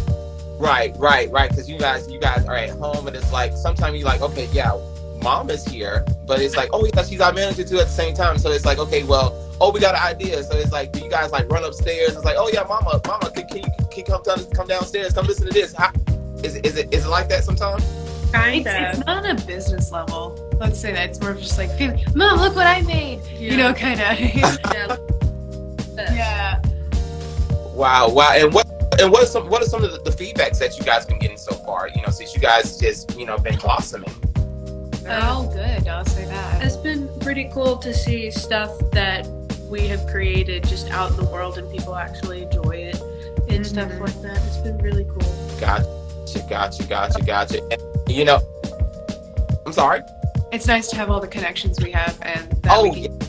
Right, 0.59 0.93
right, 0.97 1.29
right. 1.31 1.49
Because 1.49 1.67
you 1.69 1.77
guys, 1.79 2.09
you 2.09 2.19
guys 2.19 2.45
are 2.45 2.55
at 2.55 2.69
home, 2.71 3.07
and 3.07 3.15
it's 3.15 3.31
like 3.33 3.53
sometimes 3.53 3.97
you're 3.97 4.05
like, 4.07 4.21
okay, 4.21 4.47
yeah, 4.53 4.71
mom 5.23 5.49
is 5.49 5.65
here, 5.65 6.05
but 6.27 6.39
it's 6.39 6.55
like, 6.55 6.69
oh 6.71 6.85
yeah, 6.85 7.03
she's 7.03 7.19
our 7.19 7.33
manager 7.33 7.63
too 7.63 7.79
at 7.79 7.85
the 7.87 7.91
same 7.93 8.13
time. 8.13 8.37
So 8.37 8.51
it's 8.51 8.65
like, 8.65 8.77
okay, 8.77 9.03
well, 9.03 9.31
oh, 9.61 9.71
we 9.71 9.79
got 9.79 9.95
an 9.95 10.01
idea. 10.01 10.43
So 10.43 10.57
it's 10.57 10.71
like, 10.71 10.91
do 10.91 10.99
you 10.99 11.09
guys 11.09 11.31
like 11.31 11.49
run 11.49 11.63
upstairs? 11.63 12.15
It's 12.15 12.25
like, 12.25 12.35
oh 12.37 12.49
yeah, 12.53 12.63
mama, 12.63 13.01
mama, 13.05 13.31
can, 13.31 13.47
can 13.47 13.57
you 13.57 13.71
can 13.89 13.97
you 13.97 14.03
come 14.03 14.23
down, 14.23 14.45
come 14.51 14.67
downstairs, 14.67 15.13
come 15.13 15.25
listen 15.25 15.47
to 15.47 15.53
this? 15.53 15.73
How, 15.73 15.91
is 16.43 16.55
it 16.55 16.65
is 16.65 16.77
it 16.77 16.93
is 16.93 17.05
it 17.05 17.09
like 17.09 17.29
that 17.29 17.43
sometimes? 17.43 17.83
Kind 18.31 18.65
It's, 18.65 18.97
it's 18.97 19.05
not 19.05 19.23
on 19.23 19.37
a 19.37 19.45
business 19.45 19.91
level. 19.91 20.49
Let's 20.59 20.79
say 20.79 20.91
that 20.91 21.09
it's 21.09 21.21
more 21.21 21.31
of 21.31 21.39
just 21.39 21.57
like, 21.57 21.71
feeling, 21.77 22.03
Mom, 22.15 22.39
look 22.39 22.55
what 22.55 22.65
I 22.65 22.81
made. 22.81 23.23
You 23.27 23.57
know, 23.57 23.73
kind 23.73 24.01
of. 24.01 24.19
yeah. 24.73 24.97
yeah. 26.13 26.61
Wow, 27.73 28.09
wow. 28.09 28.31
And 28.33 28.51
what 28.53 28.67
and 28.99 29.11
what 29.11 29.23
are 29.23 29.27
some 29.27 29.49
what 29.49 29.61
are 29.61 29.65
some 29.65 29.83
of 29.83 29.91
the, 29.91 29.99
the 29.99 30.09
feedbacks 30.11 30.57
that 30.59 30.77
you 30.77 30.83
guys 30.83 31.05
been 31.05 31.19
getting 31.19 31.37
so 31.37 31.53
far? 31.53 31.89
You 31.89 32.01
know, 32.01 32.09
since 32.09 32.33
you 32.33 32.41
guys 32.41 32.77
just 32.77 33.15
you 33.17 33.25
know 33.25 33.37
been 33.37 33.57
blossoming. 33.57 34.11
They're 35.03 35.21
all 35.21 35.45
good. 35.45 35.87
I'll 35.87 36.05
say 36.05 36.25
that. 36.25 36.63
It's 36.63 36.77
been 36.77 37.09
pretty 37.19 37.49
cool 37.53 37.77
to 37.77 37.93
see 37.93 38.31
stuff 38.31 38.71
that 38.91 39.27
we 39.73 39.87
have 39.87 40.05
created 40.05 40.63
just 40.67 40.91
out 40.91 41.09
in 41.09 41.17
the 41.17 41.25
world 41.25 41.57
and 41.57 41.69
people 41.71 41.95
actually 41.95 42.43
enjoy 42.43 42.75
it 42.75 43.01
and 43.49 43.65
stuff 43.65 43.89
Mhm. 43.91 44.01
like 44.01 44.21
that. 44.21 44.37
It's 44.45 44.57
been 44.57 44.77
really 44.77 45.03
cool. 45.05 45.33
Gotcha, 45.59 46.45
gotcha, 46.47 46.83
gotcha, 46.83 47.21
gotcha. 47.23 47.59
And, 47.71 47.81
you 48.07 48.23
know, 48.23 48.39
I'm 49.65 49.73
sorry. 49.73 50.01
It's 50.51 50.67
nice 50.67 50.89
to 50.89 50.95
have 50.97 51.09
all 51.09 51.19
the 51.19 51.27
connections 51.27 51.79
we 51.81 51.89
have 51.89 52.15
and 52.21 52.51
that 52.61 52.71
Oh, 52.77 52.83
we 52.83 53.07
can 53.07 53.19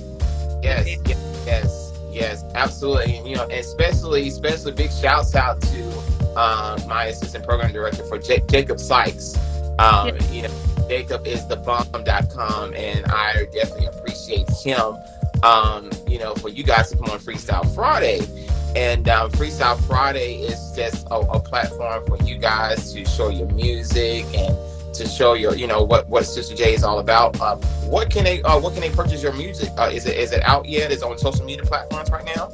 Yes, 0.62 0.86
yes, 1.06 1.18
yes, 1.46 1.92
yes, 2.12 2.44
absolutely. 2.54 3.16
And 3.16 3.26
you 3.26 3.36
know, 3.36 3.44
especially, 3.50 4.28
especially 4.28 4.72
big 4.72 4.90
shouts 4.92 5.34
out 5.34 5.62
to 5.62 6.02
uh, 6.36 6.78
my 6.86 7.06
assistant 7.06 7.46
program 7.46 7.72
director 7.72 8.04
for 8.04 8.18
J- 8.18 8.42
Jacob 8.50 8.78
Sykes. 8.78 9.34
Um, 9.78 10.10
You 10.30 10.42
know, 10.42 10.50
Jacob 10.88 11.26
is 11.26 11.46
the 11.46 11.56
bomb.com, 11.56 12.74
and 12.74 13.06
I 13.06 13.46
definitely 13.52 13.86
appreciate 13.86 14.48
him 14.50 14.96
um, 15.44 15.90
you 16.08 16.18
know, 16.18 16.34
for 16.34 16.48
you 16.48 16.64
guys 16.64 16.90
to 16.90 16.96
come 16.96 17.10
on 17.10 17.18
Freestyle 17.18 17.72
Friday. 17.74 18.20
And 18.74 19.08
um, 19.08 19.30
Freestyle 19.30 19.80
Friday 19.86 20.38
is 20.38 20.72
just 20.74 21.06
a, 21.10 21.16
a 21.16 21.38
platform 21.38 22.04
for 22.06 22.16
you 22.24 22.38
guys 22.38 22.92
to 22.92 23.04
show 23.04 23.28
your 23.28 23.48
music 23.50 24.24
and 24.34 24.56
to 24.94 25.06
show 25.06 25.34
your, 25.34 25.54
you 25.54 25.66
know, 25.66 25.82
what 25.82 26.08
what 26.08 26.24
Sister 26.24 26.56
J 26.56 26.74
is 26.74 26.82
all 26.82 26.98
about. 26.98 27.40
Uh, 27.40 27.56
what 27.86 28.10
can 28.10 28.24
they 28.24 28.42
uh, 28.42 28.58
what 28.58 28.72
can 28.72 28.80
they 28.80 28.90
purchase 28.90 29.22
your 29.22 29.32
music? 29.34 29.70
Uh, 29.78 29.90
is 29.92 30.06
it 30.06 30.16
is 30.16 30.32
it 30.32 30.42
out 30.42 30.66
yet? 30.66 30.90
Is 30.90 31.02
it 31.02 31.04
on 31.04 31.18
social 31.18 31.44
media 31.44 31.64
platforms 31.64 32.10
right 32.10 32.24
now? 32.24 32.50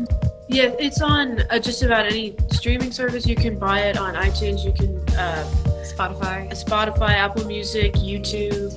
Yeah, 0.49 0.75
it's 0.79 1.01
on 1.01 1.43
uh, 1.49 1.59
just 1.61 1.83
about 1.83 2.07
any 2.07 2.35
streaming 2.51 2.91
service. 2.91 3.25
You 3.25 3.37
can 3.37 3.59
buy 3.59 3.83
it 3.83 3.97
on 3.97 4.15
iTunes. 4.15 4.65
You 4.65 4.73
can 4.73 4.99
uh, 5.17 5.49
Spotify. 5.85 6.51
Spotify, 6.51 7.11
Apple 7.11 7.47
Music, 7.47 7.95
YouTube. 7.95 8.75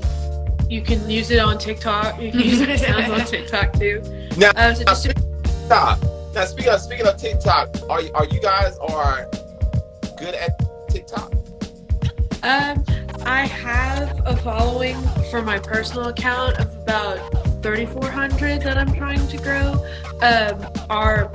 You 0.69 0.81
can 0.81 1.07
use 1.09 1.29
it 1.31 1.39
on 1.39 1.57
TikTok. 1.57 2.19
You 2.21 2.31
can 2.31 2.39
use 2.41 2.61
it 2.61 2.79
sounds 2.79 3.09
on 3.11 3.25
TikTok 3.27 3.73
too. 3.73 4.01
Now, 4.37 4.51
Uh, 4.55 4.73
so 4.73 4.83
just 4.85 5.03
TikTok. 5.05 5.99
Now, 6.33 6.45
speaking 6.45 6.71
of 6.73 6.81
speaking 6.81 7.05
of 7.07 7.17
TikTok, 7.17 7.69
are 7.89 8.01
you- 8.01 8.11
are 8.15 8.25
you 8.25 8.39
guys 8.39 8.77
are 8.79 9.27
good 10.17 10.33
at 10.35 10.59
TikTok? 10.89 11.31
Um, 12.43 12.83
I 13.25 13.45
have 13.45 14.21
a 14.25 14.35
following 14.37 14.99
for 15.29 15.41
my 15.41 15.59
personal 15.59 16.07
account 16.09 16.57
of 16.59 16.75
about 16.77 17.19
3,400 17.61 18.61
that 18.63 18.77
I'm 18.77 18.93
trying 18.93 19.25
to 19.27 19.37
grow. 19.37 19.85
Um, 20.21 20.65
our 20.89 21.27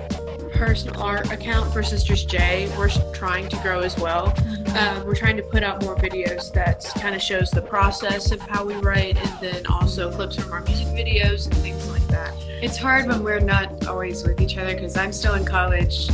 personal 0.53 1.01
art 1.01 1.31
account 1.33 1.73
for 1.73 1.83
Sisters 1.83 2.25
J, 2.25 2.69
we're 2.77 2.91
trying 3.15 3.49
to 3.49 3.57
grow 3.59 3.81
as 3.81 3.97
well. 3.99 4.35
Um, 4.79 5.05
we're 5.07 5.15
trying 5.17 5.37
to 5.37 5.43
put 5.43 5.63
out 5.63 5.83
more 5.83 5.97
videos 5.97 6.53
that 6.53 6.85
kind 7.01 7.15
of 7.15 7.21
shows 7.23 7.51
the 7.51 7.63
process 7.63 8.31
of 8.31 8.41
how 8.41 8.65
we 8.65 8.75
write, 8.77 9.17
and 9.17 9.41
then 9.41 9.67
also 9.67 10.11
clips 10.13 10.37
from 10.37 10.53
our 10.53 10.61
music 10.63 10.87
videos 10.89 11.47
and 11.47 11.55
things 11.57 11.89
like 11.91 12.07
that. 12.09 12.33
It's 12.63 12.77
hard 12.77 13.07
when 13.07 13.23
we're 13.25 13.41
not 13.41 13.87
always 13.87 14.23
with 14.25 14.41
each 14.41 14.57
other 14.57 14.75
because 14.75 14.97
I'm 14.97 15.13
still 15.13 15.35
in 15.35 15.45
college 15.45 16.09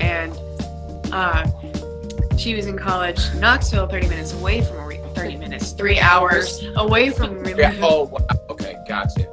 and 0.00 0.32
uh, 1.12 1.46
she 2.36 2.54
was 2.54 2.66
in 2.66 2.76
college, 2.78 3.18
Knoxville, 3.36 3.86
30 3.88 4.08
minutes 4.08 4.32
away 4.32 4.62
from 4.62 4.76
where 4.76 4.86
we 4.86 4.98
30 5.14 5.36
minutes, 5.36 5.72
three 5.72 5.98
hours 6.00 6.64
away 6.76 7.10
from 7.10 7.42
where 7.42 7.54
we 7.56 7.60
Yeah. 7.62 7.74
Oh, 7.80 8.04
wow. 8.04 8.26
okay, 8.50 8.76
gotcha. 8.88 9.26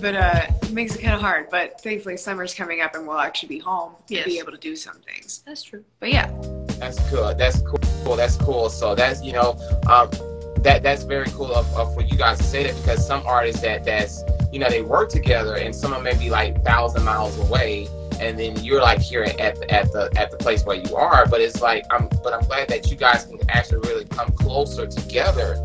But 0.00 0.14
uh, 0.14 0.46
it 0.62 0.70
makes 0.72 0.94
it 0.94 1.02
kind 1.02 1.14
of 1.14 1.20
hard. 1.20 1.48
But 1.50 1.80
thankfully, 1.80 2.16
summer's 2.16 2.54
coming 2.54 2.80
up 2.80 2.94
and 2.94 3.06
we'll 3.06 3.18
actually 3.18 3.48
be 3.48 3.58
home 3.58 3.94
to 4.06 4.14
Yes. 4.14 4.26
be 4.26 4.38
able 4.38 4.52
to 4.52 4.58
do 4.58 4.76
some 4.76 4.96
things. 5.00 5.42
That's 5.44 5.62
true. 5.62 5.84
But 6.00 6.12
yeah, 6.12 6.30
That's 6.78 6.98
cool. 7.10 7.34
That's 7.34 7.62
cool. 7.62 8.16
That's 8.16 8.36
cool. 8.36 8.70
So 8.70 8.94
that's 8.94 9.22
you 9.22 9.32
know, 9.32 9.56
um, 9.88 10.10
that 10.62 10.82
that's 10.82 11.04
very 11.04 11.28
cool 11.30 11.54
of, 11.54 11.72
of 11.76 11.94
for 11.94 12.02
you 12.02 12.16
guys 12.16 12.38
to 12.38 12.44
say 12.44 12.64
that 12.64 12.76
because 12.76 13.06
some 13.06 13.24
artists 13.26 13.62
that 13.62 13.84
that's 13.84 14.22
you 14.52 14.58
know 14.58 14.68
they 14.68 14.82
work 14.82 15.08
together 15.10 15.56
and 15.56 15.74
some 15.74 15.92
of 15.92 16.02
them 16.02 16.04
may 16.04 16.18
be 16.18 16.30
like 16.30 16.64
thousand 16.64 17.04
miles 17.04 17.38
away 17.38 17.88
and 18.20 18.38
then 18.38 18.56
you're 18.64 18.80
like 18.80 19.00
here 19.00 19.22
at 19.22 19.56
the, 19.56 19.70
at 19.70 19.92
the 19.92 20.10
at 20.16 20.30
the 20.30 20.36
place 20.36 20.64
where 20.64 20.76
you 20.76 20.96
are 20.96 21.26
but 21.26 21.40
it's 21.40 21.60
like 21.60 21.84
i'm 21.90 22.08
but 22.22 22.32
i'm 22.32 22.42
glad 22.46 22.68
that 22.68 22.90
you 22.90 22.96
guys 22.96 23.24
can 23.24 23.38
actually 23.48 23.78
really 23.88 24.04
come 24.06 24.30
closer 24.32 24.86
together 24.86 25.56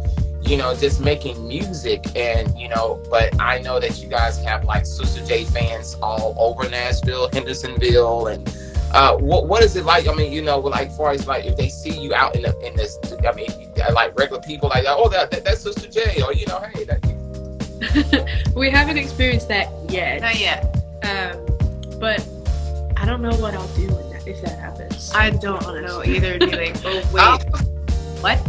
you 0.41 0.57
know 0.57 0.75
just 0.75 1.01
making 1.01 1.47
music 1.47 2.03
and 2.15 2.55
you 2.57 2.67
know 2.67 3.01
but 3.09 3.39
i 3.39 3.59
know 3.59 3.79
that 3.79 4.01
you 4.01 4.07
guys 4.07 4.43
have 4.43 4.63
like 4.65 4.85
sister 4.85 5.25
j 5.25 5.45
fans 5.45 5.95
all 6.01 6.35
over 6.37 6.69
nashville 6.69 7.29
hendersonville 7.33 8.27
and 8.27 8.47
uh, 8.93 9.17
what 9.17 9.47
what 9.47 9.63
is 9.63 9.75
it 9.75 9.85
like? 9.85 10.07
I 10.07 10.13
mean, 10.13 10.31
you 10.31 10.41
know, 10.41 10.59
like 10.59 10.91
far 10.91 11.11
as 11.11 11.27
like 11.27 11.45
if 11.45 11.57
they 11.57 11.67
see 11.67 11.97
you 11.97 12.13
out 12.13 12.35
in 12.35 12.43
the 12.43 12.57
in 12.65 12.75
this, 12.75 12.99
I 13.27 13.31
mean, 13.33 13.49
like 13.93 14.17
regular 14.17 14.41
people, 14.41 14.69
like 14.69 14.85
oh 14.87 15.09
that, 15.09 15.31
that 15.31 15.43
that's 15.43 15.61
Sister 15.61 15.87
J, 15.87 16.21
or 16.21 16.31
you 16.33 16.45
know, 16.45 16.59
hey, 16.73 16.83
that, 16.85 18.51
we 18.55 18.69
haven't 18.69 18.97
experienced 18.97 19.47
that 19.47 19.69
yet. 19.89 20.21
not 20.21 20.39
yet. 20.39 20.75
Um, 21.03 21.43
but 21.99 22.25
I 22.97 23.05
don't 23.05 23.21
know 23.21 23.35
what 23.37 23.55
I'll 23.55 23.67
do 23.75 23.87
when 23.87 24.09
that, 24.11 24.27
if 24.27 24.41
that 24.41 24.59
happens. 24.59 25.11
I 25.15 25.31
don't 25.31 25.63
know 25.81 26.03
either. 26.03 26.37
Do 26.37 26.51
they? 26.51 26.71
Oh 26.85 27.01
wait, 27.11 27.43
what? 28.21 28.39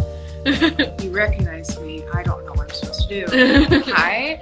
You 1.03 1.11
recognize 1.11 1.81
me? 1.81 2.05
I 2.13 2.23
don't 2.23 2.45
know 2.45 2.53
what 2.53 2.69
I'm 2.69 2.75
supposed 2.75 3.09
to 3.09 3.27
do. 3.27 3.93
Hi. 3.93 4.39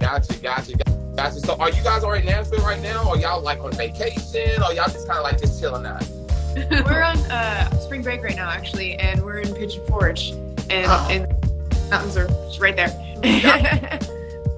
gotcha, 0.00 0.34
gotcha, 0.38 0.72
gotcha. 0.72 0.87
So, 1.26 1.56
are 1.58 1.68
you 1.70 1.82
guys 1.82 2.04
already 2.04 2.26
in 2.28 2.32
Nashville 2.32 2.64
right 2.64 2.80
now, 2.80 3.08
or 3.08 3.16
y'all 3.18 3.40
like 3.42 3.58
on 3.58 3.72
vacation, 3.72 4.62
or 4.62 4.72
y'all 4.72 4.86
just 4.86 5.06
kind 5.08 5.18
of 5.18 5.24
like 5.24 5.38
just 5.38 5.60
chilling 5.60 5.84
out? 5.84 6.06
we're 6.70 7.02
on 7.02 7.18
uh, 7.30 7.68
spring 7.80 8.02
break 8.02 8.22
right 8.22 8.36
now, 8.36 8.48
actually, 8.50 8.94
and 8.96 9.22
we're 9.24 9.38
in 9.38 9.52
Pigeon 9.54 9.84
Forge, 9.88 10.30
and, 10.70 10.86
Oh. 10.88 11.08
and 11.10 11.90
mountains 11.90 12.16
are 12.16 12.28
right 12.60 12.76
there. 12.76 12.88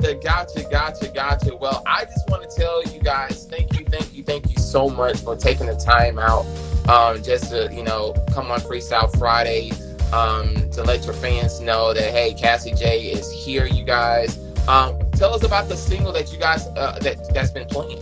Yeah, 0.02 0.14
Gotcha, 0.22 0.64
gotcha, 0.70 1.08
gotcha. 1.08 1.54
Well, 1.56 1.82
I 1.86 2.04
just 2.04 2.28
want 2.30 2.48
to 2.48 2.56
tell 2.56 2.82
you 2.84 3.00
guys, 3.00 3.46
thank 3.50 3.78
you, 3.78 3.84
thank 3.86 4.14
you, 4.14 4.22
thank 4.22 4.50
you 4.50 4.58
so 4.58 4.88
much 4.88 5.18
for 5.20 5.36
taking 5.36 5.66
the 5.66 5.76
time 5.76 6.18
out, 6.18 6.46
um, 6.88 7.22
just 7.22 7.50
to 7.50 7.68
you 7.72 7.82
know 7.82 8.14
come 8.32 8.50
on 8.50 8.60
Freestyle 8.60 9.14
Friday, 9.18 9.72
um, 10.12 10.54
to 10.70 10.82
let 10.82 11.04
your 11.04 11.14
fans 11.14 11.60
know 11.60 11.92
that 11.94 12.12
hey, 12.12 12.34
Cassie 12.34 12.74
J 12.74 13.00
is 13.12 13.30
here, 13.30 13.66
you 13.66 13.84
guys. 13.84 14.38
Um, 14.68 14.98
tell 15.12 15.34
us 15.34 15.42
about 15.42 15.68
the 15.68 15.76
single 15.76 16.12
that 16.12 16.32
you 16.32 16.38
guys 16.38 16.66
uh, 16.68 16.98
that 17.00 17.32
that's 17.34 17.50
been 17.50 17.66
playing. 17.66 17.98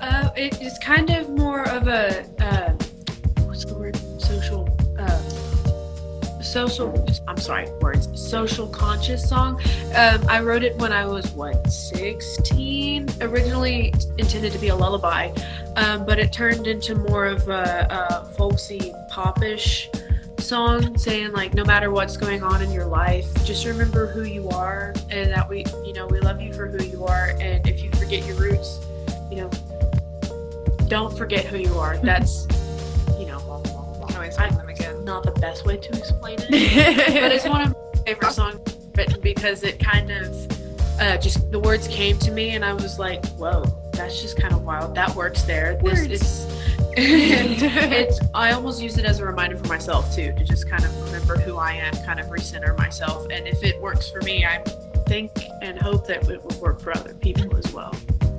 Uh, 0.00 0.30
it 0.36 0.60
is 0.60 0.78
kind 0.78 1.10
of 1.10 1.30
more 1.30 1.68
of 1.68 1.86
a 1.86 2.24
uh, 2.40 2.72
what's 3.44 3.64
the 3.64 3.74
word? 3.74 3.96
Social. 4.20 4.68
Uh, 4.98 6.42
social. 6.42 7.06
I'm 7.28 7.36
sorry, 7.36 7.70
words. 7.80 8.08
Social 8.20 8.66
conscious 8.66 9.28
song. 9.28 9.60
Um, 9.94 10.24
I 10.28 10.40
wrote 10.40 10.62
it 10.62 10.76
when 10.76 10.92
I 10.92 11.06
was 11.06 11.30
what 11.32 11.70
16. 11.70 13.08
Originally 13.20 13.94
intended 14.18 14.52
to 14.52 14.58
be 14.58 14.68
a 14.68 14.76
lullaby, 14.76 15.30
um, 15.76 16.04
but 16.04 16.18
it 16.18 16.32
turned 16.32 16.66
into 16.66 16.94
more 16.94 17.26
of 17.26 17.48
a, 17.48 17.86
a 17.90 18.24
folksy 18.34 18.92
popish 19.08 19.88
song 20.52 20.98
saying 20.98 21.32
like 21.32 21.54
no 21.54 21.64
matter 21.64 21.90
what's 21.90 22.16
going 22.16 22.42
on 22.42 22.60
in 22.60 22.70
your 22.70 22.84
life 22.84 23.26
just 23.42 23.64
remember 23.64 24.06
who 24.06 24.22
you 24.24 24.48
are 24.50 24.92
and 25.10 25.30
that 25.32 25.48
we 25.48 25.64
you 25.84 25.94
know 25.94 26.06
we 26.08 26.20
love 26.20 26.42
you 26.42 26.52
for 26.52 26.66
who 26.68 26.84
you 26.84 27.06
are 27.06 27.30
and 27.40 27.66
if 27.66 27.82
you 27.82 27.90
forget 27.92 28.26
your 28.26 28.36
roots 28.36 28.78
you 29.30 29.36
know 29.36 29.50
don't 30.92 31.16
forget 31.16 31.46
who 31.46 31.56
you 31.56 31.72
are. 31.78 31.96
That's, 31.96 32.46
you 33.18 33.24
know, 33.24 33.40
blah, 33.46 33.60
blah, 33.60 33.72
blah, 33.72 33.94
blah. 33.96 34.06
Can 34.08 34.16
always 34.16 34.36
I- 34.36 34.48
find 34.50 34.60
them 34.60 34.68
again. 34.68 35.06
not 35.06 35.22
the 35.24 35.30
best 35.30 35.64
way 35.64 35.78
to 35.78 35.88
explain 35.98 36.36
it, 36.38 36.50
but 36.50 37.32
it's 37.32 37.46
one 37.48 37.62
of 37.62 37.68
my 37.72 38.02
favorite 38.04 38.32
songs 38.32 38.60
written 38.94 39.18
because 39.22 39.62
it 39.62 39.78
kind 39.80 40.10
of 40.10 41.00
uh, 41.00 41.16
just 41.16 41.50
the 41.50 41.58
words 41.58 41.88
came 41.88 42.18
to 42.18 42.30
me 42.30 42.50
and 42.50 42.62
I 42.62 42.74
was 42.74 42.98
like, 42.98 43.24
whoa, 43.38 43.62
that's 43.94 44.20
just 44.20 44.38
kind 44.38 44.52
of 44.52 44.64
wild. 44.64 44.94
That 44.94 45.14
works 45.16 45.44
there. 45.44 45.80
This 45.82 46.00
Words. 46.00 46.22
is. 46.22 46.81
it's 46.96 48.20
I 48.34 48.52
almost 48.52 48.82
use 48.82 48.98
it 48.98 49.04
as 49.04 49.18
a 49.20 49.24
reminder 49.24 49.56
for 49.56 49.66
myself 49.68 50.14
too 50.14 50.32
to 50.36 50.44
just 50.44 50.68
kind 50.68 50.84
of 50.84 51.04
remember 51.04 51.36
who 51.38 51.56
I 51.56 51.72
am, 51.72 51.92
kind 52.04 52.20
of 52.20 52.26
recenter 52.26 52.76
myself, 52.76 53.26
and 53.30 53.46
if 53.46 53.62
it 53.62 53.80
works 53.80 54.10
for 54.10 54.20
me, 54.22 54.44
I 54.44 54.62
think 55.06 55.30
and 55.62 55.80
hope 55.80 56.06
that 56.06 56.28
it 56.28 56.42
would 56.44 56.54
work 56.56 56.80
for 56.80 56.96
other 56.96 57.14
people 57.14 57.56
as 57.56 57.72
well. 57.72 57.92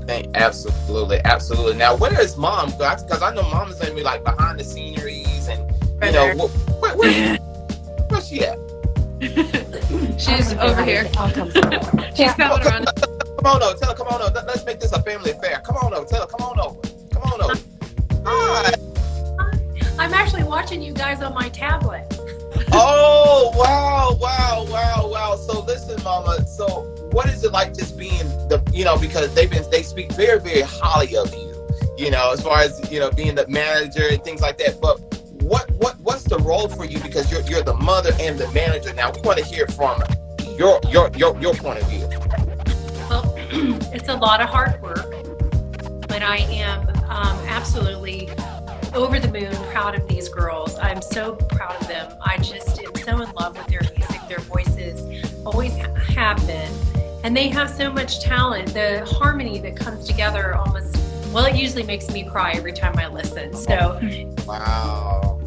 Thank, 0.05 0.35
absolutely, 0.35 1.19
absolutely. 1.25 1.75
Now, 1.77 1.95
where 1.95 2.19
is 2.19 2.37
mom? 2.37 2.71
Because 2.71 3.21
I 3.21 3.33
know 3.33 3.43
mom 3.43 3.69
is 3.71 3.79
gonna 3.79 3.95
be 3.95 4.03
like 4.03 4.23
behind 4.23 4.59
the 4.59 4.63
sceneries 4.63 5.47
and 5.47 5.71
you 5.71 5.97
Right 5.99 6.13
know 6.13 6.25
there. 6.25 6.35
wh- 6.35 6.81
where, 6.81 6.95
where, 6.97 7.37
where's 8.09 8.27
she 8.27 8.41
at? 8.45 8.59
She's 10.19 10.53
over 10.53 10.83
here. 10.83 11.09
I'll 11.17 11.31
come 11.31 11.49
forward. 11.49 12.11
She's 12.15 12.33
coming 12.33 12.67
around. 12.67 12.85
Come 12.85 13.45
on 13.45 13.63
over, 13.63 13.77
tell 13.79 13.89
her, 13.89 13.95
come 13.95 14.07
on 14.07 14.21
over. 14.21 14.43
Let's 14.45 14.65
make 14.65 14.79
this 14.79 14.91
a 14.91 15.01
family 15.01 15.31
affair. 15.31 15.61
Come 15.65 15.77
on 15.77 15.93
over, 15.93 16.05
tell 16.05 16.21
her, 16.21 16.27
come 16.27 16.41
on 16.47 16.59
over. 16.59 16.79
Come 17.13 17.23
on 17.23 17.41
over. 17.41 17.55
Hi. 18.25 18.73
I'm 19.99 20.13
actually 20.13 20.43
watching 20.43 20.81
you 20.81 20.93
guys 20.93 21.21
on 21.21 21.33
my 21.33 21.49
tablet. 21.49 22.05
Oh, 22.71 23.51
wow, 23.55 24.17
wow, 24.19 24.65
wow, 24.69 25.09
wow. 25.09 25.35
So 25.35 25.61
listen, 25.61 26.01
mama. 26.03 26.45
So 26.47 26.93
what 27.11 27.27
is 27.29 27.43
it 27.43 27.51
like 27.51 27.73
just 27.73 27.97
being 27.97 28.27
the, 28.49 28.61
you 28.73 28.83
know, 28.83 28.97
because 28.97 29.33
they've 29.35 29.49
been, 29.49 29.63
they 29.69 29.83
speak 29.83 30.11
very, 30.13 30.39
very 30.39 30.61
highly 30.61 31.15
of 31.15 31.33
you, 31.33 31.67
you 31.97 32.11
know, 32.11 32.31
as 32.31 32.41
far 32.41 32.59
as, 32.59 32.91
you 32.91 32.99
know, 32.99 33.11
being 33.11 33.35
the 33.35 33.47
manager 33.47 34.07
and 34.09 34.23
things 34.23 34.41
like 34.41 34.57
that. 34.57 34.81
But 34.81 34.99
what, 35.43 35.69
what, 35.71 35.99
what's 35.99 36.23
the 36.23 36.39
role 36.39 36.67
for 36.67 36.85
you? 36.85 36.99
Because 36.99 37.31
you're, 37.31 37.41
you're 37.41 37.63
the 37.63 37.75
mother 37.75 38.11
and 38.19 38.39
the 38.39 38.49
manager. 38.51 38.93
Now 38.93 39.11
we 39.11 39.21
want 39.21 39.37
to 39.39 39.45
hear 39.45 39.67
from 39.67 40.01
your, 40.57 40.79
your, 40.89 41.11
your, 41.15 41.39
your 41.39 41.53
point 41.53 41.81
of 41.81 41.89
view. 41.89 42.07
Well, 43.09 43.35
it's 43.93 44.09
a 44.09 44.15
lot 44.15 44.41
of 44.41 44.49
hard 44.49 44.81
work, 44.81 45.11
but 46.07 46.23
I 46.23 46.37
am 46.37 46.92
um, 47.13 47.37
absolutely 47.47 48.29
over 48.93 49.19
the 49.19 49.31
moon 49.31 49.53
proud 49.71 49.95
of 49.95 50.07
these 50.07 50.29
girls. 50.29 50.77
I'm 50.79 51.01
so 51.01 51.35
proud 51.35 51.79
of 51.81 51.87
them. 51.87 52.15
I 52.21 52.37
just 52.37 52.81
am 52.83 52.95
so 52.95 53.21
in 53.21 53.31
love 53.39 53.57
with 53.57 53.67
their 53.67 53.81
music. 53.95 54.19
Their 54.27 54.39
voices 54.39 55.33
always 55.45 55.75
ha- 55.77 55.93
have 55.93 56.45
been. 56.47 56.71
And 57.23 57.35
they 57.35 57.47
have 57.49 57.69
so 57.69 57.91
much 57.91 58.21
talent. 58.21 58.73
The 58.73 59.05
harmony 59.05 59.59
that 59.59 59.75
comes 59.75 60.05
together 60.05 60.55
almost, 60.55 60.97
well, 61.31 61.45
it 61.45 61.55
usually 61.55 61.83
makes 61.83 62.09
me 62.11 62.23
cry 62.23 62.51
every 62.53 62.73
time 62.73 62.97
I 62.97 63.07
listen. 63.07 63.53
So, 63.53 63.99
Wow. 64.45 65.39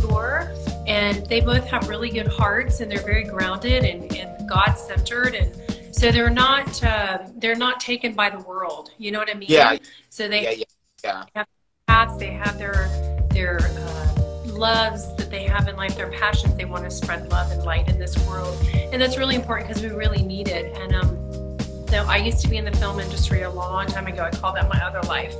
sure. 0.00 0.52
And 0.86 1.24
they 1.26 1.40
both 1.40 1.64
have 1.66 1.88
really 1.88 2.10
good 2.10 2.28
hearts 2.28 2.80
and 2.80 2.90
they're 2.90 3.02
very 3.02 3.24
grounded 3.24 3.84
and, 3.84 4.14
and 4.16 4.48
God 4.48 4.74
centered. 4.74 5.34
And 5.34 5.54
so 5.94 6.10
they're 6.10 6.28
not 6.28 6.82
uh, 6.84 7.18
they're 7.36 7.54
not 7.54 7.80
taken 7.80 8.12
by 8.12 8.28
the 8.30 8.40
world. 8.40 8.90
You 8.98 9.10
know 9.12 9.18
what 9.18 9.30
I 9.30 9.34
mean? 9.34 9.48
Yeah. 9.48 9.78
So 10.10 10.28
they 10.28 10.42
Yeah, 10.42 10.50
yeah, 10.50 10.64
yeah. 11.04 11.44
paths, 11.86 12.16
they 12.16 12.30
have 12.30 12.58
their 12.58 12.88
their 13.30 13.58
uh, 13.60 14.14
loves 14.46 15.14
that 15.16 15.30
they 15.30 15.44
have 15.44 15.68
in 15.68 15.76
life, 15.76 15.96
their 15.96 16.10
passions. 16.10 16.54
They 16.56 16.64
want 16.64 16.84
to 16.84 16.90
spread 16.90 17.30
love 17.30 17.50
and 17.50 17.62
light 17.64 17.88
in 17.88 17.98
this 17.98 18.16
world, 18.26 18.56
and 18.74 19.00
that's 19.00 19.18
really 19.18 19.34
important 19.34 19.68
because 19.68 19.82
we 19.82 19.90
really 19.90 20.22
need 20.22 20.48
it. 20.48 20.76
And 20.78 20.94
um, 20.94 21.58
so 21.88 22.04
I 22.08 22.16
used 22.16 22.40
to 22.40 22.48
be 22.48 22.56
in 22.56 22.64
the 22.64 22.72
film 22.72 23.00
industry 23.00 23.42
a 23.42 23.50
long 23.50 23.86
time 23.86 24.06
ago. 24.06 24.24
I 24.24 24.30
call 24.30 24.52
that 24.54 24.68
my 24.68 24.80
other 24.82 25.02
life. 25.08 25.34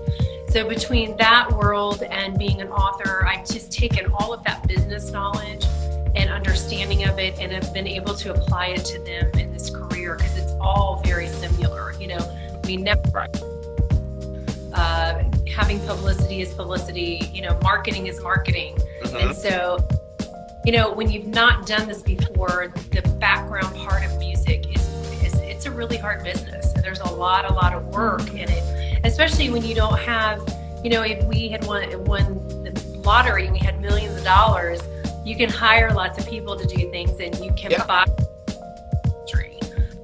So 0.50 0.68
between 0.68 1.16
that 1.16 1.50
world 1.50 2.02
and 2.04 2.38
being 2.38 2.60
an 2.60 2.68
author, 2.68 3.26
I've 3.26 3.46
just 3.46 3.72
taken 3.72 4.06
all 4.12 4.32
of 4.32 4.44
that 4.44 4.66
business 4.68 5.10
knowledge 5.10 5.64
and 6.14 6.30
understanding 6.30 7.08
of 7.08 7.18
it, 7.18 7.38
and 7.40 7.50
have 7.50 7.74
been 7.74 7.88
able 7.88 8.14
to 8.14 8.32
apply 8.32 8.66
it 8.66 8.84
to 8.84 8.98
them 9.00 9.30
in 9.40 9.52
this 9.52 9.68
career 9.68 10.16
because 10.16 10.36
it's 10.36 10.52
all 10.60 11.02
very 11.04 11.26
similar. 11.26 11.92
You 11.94 12.08
know, 12.08 12.60
we 12.64 12.76
never. 12.76 13.26
Uh, 14.72 15.24
having 15.54 15.78
publicity 15.86 16.40
is 16.42 16.52
publicity. 16.52 17.30
You 17.32 17.42
know, 17.42 17.58
marketing 17.62 18.06
is 18.06 18.20
marketing. 18.22 18.76
Mhm. 19.02 19.22
And 19.28 19.36
so, 19.36 19.78
you 20.64 20.72
know, 20.72 20.92
when 20.92 21.10
you've 21.10 21.26
not 21.26 21.66
done 21.66 21.86
this 21.86 22.02
before, 22.02 22.72
the 22.90 23.02
background 23.20 23.74
part 23.76 24.04
of 24.04 24.18
music 24.18 24.64
is, 24.74 24.82
is 25.22 25.34
it's 25.40 25.66
a 25.66 25.70
really 25.70 25.96
hard 25.96 26.24
business. 26.24 26.72
There's 26.82 27.00
a 27.00 27.12
lot, 27.12 27.48
a 27.48 27.52
lot 27.54 27.72
of 27.72 27.86
work 27.86 28.28
in 28.30 28.48
it, 28.50 29.00
especially 29.04 29.50
when 29.50 29.64
you 29.64 29.74
don't 29.74 29.98
have, 29.98 30.40
you 30.82 30.90
know, 30.90 31.02
if 31.02 31.24
we 31.24 31.48
had 31.48 31.64
won, 31.66 32.04
won 32.04 32.24
the 32.64 32.72
lottery 33.04 33.44
and 33.44 33.52
we 33.52 33.58
had 33.60 33.80
millions 33.80 34.16
of 34.16 34.24
dollars, 34.24 34.80
you 35.24 35.36
can 35.36 35.48
hire 35.48 35.92
lots 35.94 36.18
of 36.18 36.28
people 36.28 36.56
to 36.56 36.66
do 36.66 36.90
things 36.90 37.18
and 37.20 37.38
you 37.38 37.52
can 37.52 37.70
Yeah. 37.70 37.86
buy. 37.86 38.04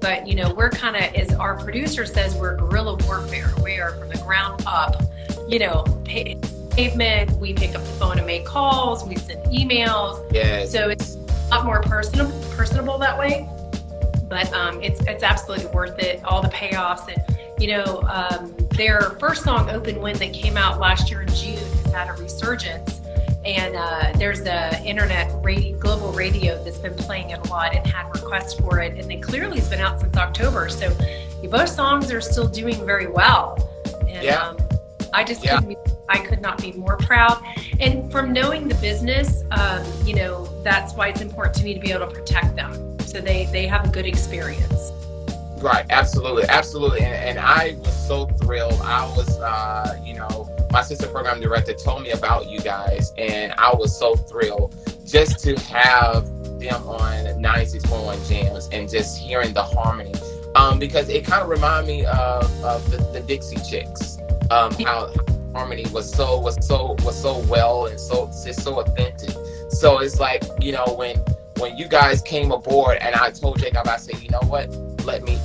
But 0.00 0.26
you 0.26 0.34
know, 0.34 0.54
we're 0.54 0.70
kind 0.70 0.96
of, 0.96 1.02
as 1.14 1.30
our 1.34 1.58
producer 1.58 2.06
says, 2.06 2.34
we're 2.34 2.56
guerrilla 2.56 2.96
warfare. 3.04 3.52
We 3.62 3.78
are 3.80 3.92
from 3.92 4.08
the 4.08 4.16
ground 4.18 4.62
up. 4.66 5.02
You 5.50 5.58
know, 5.58 5.82
pa- 6.04 6.38
pavement. 6.70 7.32
We 7.38 7.52
pick 7.54 7.74
up 7.74 7.82
the 7.82 7.90
phone 7.98 8.18
and 8.18 8.26
make 8.26 8.44
calls. 8.44 9.04
We 9.04 9.16
send 9.16 9.44
emails. 9.46 10.24
Yes. 10.32 10.70
So 10.70 10.88
it's 10.88 11.16
a 11.16 11.48
lot 11.50 11.64
more 11.64 11.82
personable, 11.82 12.32
personable 12.52 12.98
that 12.98 13.18
way. 13.18 13.48
But 14.28 14.52
um, 14.52 14.80
it's 14.80 15.00
it's 15.02 15.24
absolutely 15.24 15.66
worth 15.74 15.98
it. 15.98 16.24
All 16.24 16.40
the 16.40 16.48
payoffs 16.50 17.08
and 17.12 17.38
you 17.60 17.68
know 17.76 18.00
um, 18.08 18.54
their 18.76 19.16
first 19.18 19.42
song, 19.42 19.68
"Open 19.70 20.00
Wind," 20.00 20.20
that 20.20 20.32
came 20.32 20.56
out 20.56 20.78
last 20.78 21.10
year 21.10 21.22
in 21.22 21.28
June, 21.34 21.56
has 21.56 21.92
had 21.92 22.08
a 22.08 22.12
resurgence. 22.22 23.00
And 23.44 23.74
uh, 23.74 24.12
there's 24.16 24.42
a 24.42 24.80
internet 24.84 25.32
radio, 25.42 25.76
global 25.78 26.12
radio 26.12 26.62
that's 26.62 26.76
been 26.78 26.94
playing 26.94 27.30
it 27.30 27.44
a 27.44 27.50
lot 27.50 27.74
and 27.74 27.84
had 27.86 28.06
requests 28.14 28.52
for 28.54 28.80
it. 28.80 28.98
And 29.00 29.10
it 29.10 29.22
clearly 29.22 29.58
has 29.58 29.68
been 29.68 29.80
out 29.80 29.98
since 29.98 30.14
October. 30.16 30.68
So 30.68 30.94
both 31.50 31.70
songs 31.70 32.12
are 32.12 32.20
still 32.20 32.46
doing 32.46 32.84
very 32.84 33.06
well. 33.06 33.58
And 34.06 34.22
Yeah. 34.22 34.42
um, 34.48 34.58
I 35.12 35.24
just 35.24 35.44
Yeah. 35.44 35.56
couldn't 35.56 35.70
be, 35.70 35.76
I 36.08 36.18
could 36.18 36.40
not 36.40 36.60
be 36.60 36.72
more 36.72 36.96
proud. 36.96 37.42
And 37.78 38.10
from 38.10 38.32
knowing 38.32 38.68
the 38.68 38.74
business, 38.76 39.42
um, 39.52 39.82
you 40.04 40.14
know, 40.14 40.48
that's 40.62 40.94
why 40.94 41.08
it's 41.08 41.20
important 41.20 41.56
to 41.56 41.64
me 41.64 41.74
to 41.74 41.80
be 41.80 41.90
able 41.92 42.06
to 42.06 42.12
protect 42.12 42.56
them 42.56 42.98
so 43.00 43.20
they 43.20 43.46
they 43.52 43.66
have 43.66 43.84
a 43.84 43.88
good 43.88 44.06
experience. 44.06 44.92
Right, 45.58 45.84
absolutely, 45.90 46.44
absolutely, 46.48 47.00
and, 47.00 47.14
and 47.14 47.38
I 47.38 47.76
was 47.80 48.08
so 48.08 48.26
thrilled. 48.26 48.80
I 48.82 49.04
was, 49.14 49.38
uh, 49.40 49.98
you 50.02 50.14
know, 50.14 50.48
my 50.70 50.80
assistant 50.80 51.12
program 51.12 51.38
director 51.40 51.74
told 51.74 52.02
me 52.02 52.12
about 52.12 52.48
you 52.48 52.60
guys, 52.60 53.12
and 53.18 53.52
I 53.58 53.74
was 53.74 53.98
so 53.98 54.14
thrilled 54.14 54.74
just 55.06 55.40
to 55.40 55.54
have 55.60 56.24
them 56.60 56.82
on 56.88 57.24
96.1 57.42 58.16
JAMZ 58.28 58.68
and 58.72 58.88
just 58.88 59.18
hearing 59.18 59.52
the 59.52 59.62
harmony, 59.62 60.14
um, 60.54 60.78
because 60.78 61.10
it 61.10 61.26
kind 61.26 61.42
of 61.42 61.48
reminded 61.50 61.88
me 61.88 62.06
of, 62.06 62.64
of 62.64 62.90
the, 62.90 62.96
the 63.12 63.20
Dixie 63.20 63.56
Chicks, 63.68 64.16
um, 64.50 64.72
how 64.84 65.12
harmony 65.52 65.84
was 65.92 66.12
so 66.12 66.38
was 66.38 66.64
so 66.66 66.96
was 67.00 67.20
so 67.20 67.38
well 67.48 67.86
and 67.86 67.98
so 67.98 68.26
just 68.26 68.62
so 68.62 68.80
authentic. 68.80 69.34
So 69.70 69.98
it's 69.98 70.20
like 70.20 70.42
you 70.60 70.72
know 70.72 70.94
when 70.96 71.16
when 71.58 71.76
you 71.76 71.88
guys 71.88 72.22
came 72.22 72.52
aboard 72.52 72.98
and 73.00 73.14
I 73.14 73.30
told 73.30 73.58
Jacob, 73.58 73.86
I 73.86 73.96
said, 73.98 74.20
you 74.22 74.30
know 74.30 74.40
what, 74.46 74.70
let 75.04 75.22
me 75.22 75.38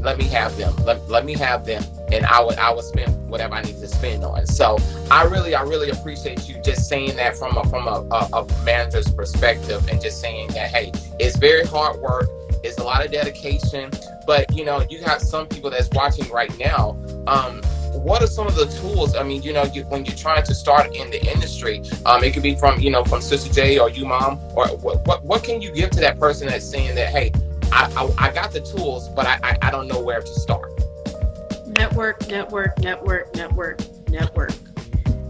let 0.00 0.16
me 0.16 0.24
have 0.24 0.56
them. 0.56 0.74
Let, 0.84 1.08
let 1.08 1.24
me 1.24 1.34
have 1.34 1.66
them 1.66 1.82
and 2.12 2.24
I 2.26 2.42
would 2.42 2.58
I 2.58 2.72
would 2.72 2.84
spend 2.84 3.28
whatever 3.28 3.54
I 3.54 3.62
need 3.62 3.78
to 3.78 3.88
spend 3.88 4.24
on. 4.24 4.46
So 4.46 4.78
I 5.10 5.24
really 5.24 5.54
I 5.54 5.62
really 5.62 5.90
appreciate 5.90 6.48
you 6.48 6.60
just 6.62 6.88
saying 6.88 7.16
that 7.16 7.36
from 7.36 7.56
a 7.56 7.64
from 7.68 7.86
a, 7.86 8.06
a, 8.10 8.40
a 8.40 8.64
manager's 8.64 9.10
perspective 9.10 9.86
and 9.88 10.00
just 10.00 10.20
saying 10.20 10.48
that 10.48 10.70
hey, 10.70 10.92
it's 11.18 11.36
very 11.36 11.64
hard 11.64 12.00
work, 12.00 12.28
it's 12.62 12.78
a 12.78 12.84
lot 12.84 13.04
of 13.04 13.12
dedication, 13.12 13.90
but 14.26 14.54
you 14.54 14.64
know, 14.64 14.84
you 14.88 15.02
have 15.02 15.20
some 15.20 15.46
people 15.46 15.70
that's 15.70 15.90
watching 15.90 16.28
right 16.30 16.56
now. 16.58 16.96
Um, 17.26 17.60
what 17.98 18.22
are 18.22 18.26
some 18.26 18.46
of 18.46 18.54
the 18.54 18.66
tools? 18.66 19.14
I 19.16 19.22
mean, 19.22 19.42
you 19.42 19.52
know, 19.52 19.64
you, 19.64 19.82
when 19.84 20.04
you're 20.04 20.16
trying 20.16 20.42
to 20.44 20.54
start 20.54 20.94
in 20.94 21.10
the 21.10 21.24
industry, 21.32 21.82
um, 22.06 22.22
it 22.24 22.32
could 22.32 22.42
be 22.42 22.54
from 22.54 22.80
you 22.80 22.90
know 22.90 23.04
from 23.04 23.20
Sister 23.20 23.52
J 23.52 23.78
or 23.78 23.90
you, 23.90 24.06
mom, 24.06 24.38
or 24.56 24.68
what 24.78 25.04
what, 25.06 25.24
what 25.24 25.44
can 25.44 25.60
you 25.62 25.70
give 25.72 25.90
to 25.90 26.00
that 26.00 26.18
person 26.18 26.48
that's 26.48 26.64
saying 26.64 26.94
that 26.94 27.08
hey, 27.10 27.32
I 27.72 27.90
I, 27.96 28.28
I 28.28 28.32
got 28.32 28.52
the 28.52 28.60
tools, 28.60 29.08
but 29.10 29.26
I, 29.26 29.38
I 29.42 29.58
I 29.62 29.70
don't 29.70 29.88
know 29.88 30.00
where 30.00 30.20
to 30.20 30.26
start. 30.26 30.70
Network, 31.66 32.26
network, 32.28 32.78
network, 32.80 33.34
network, 33.36 33.80
network. 34.08 34.52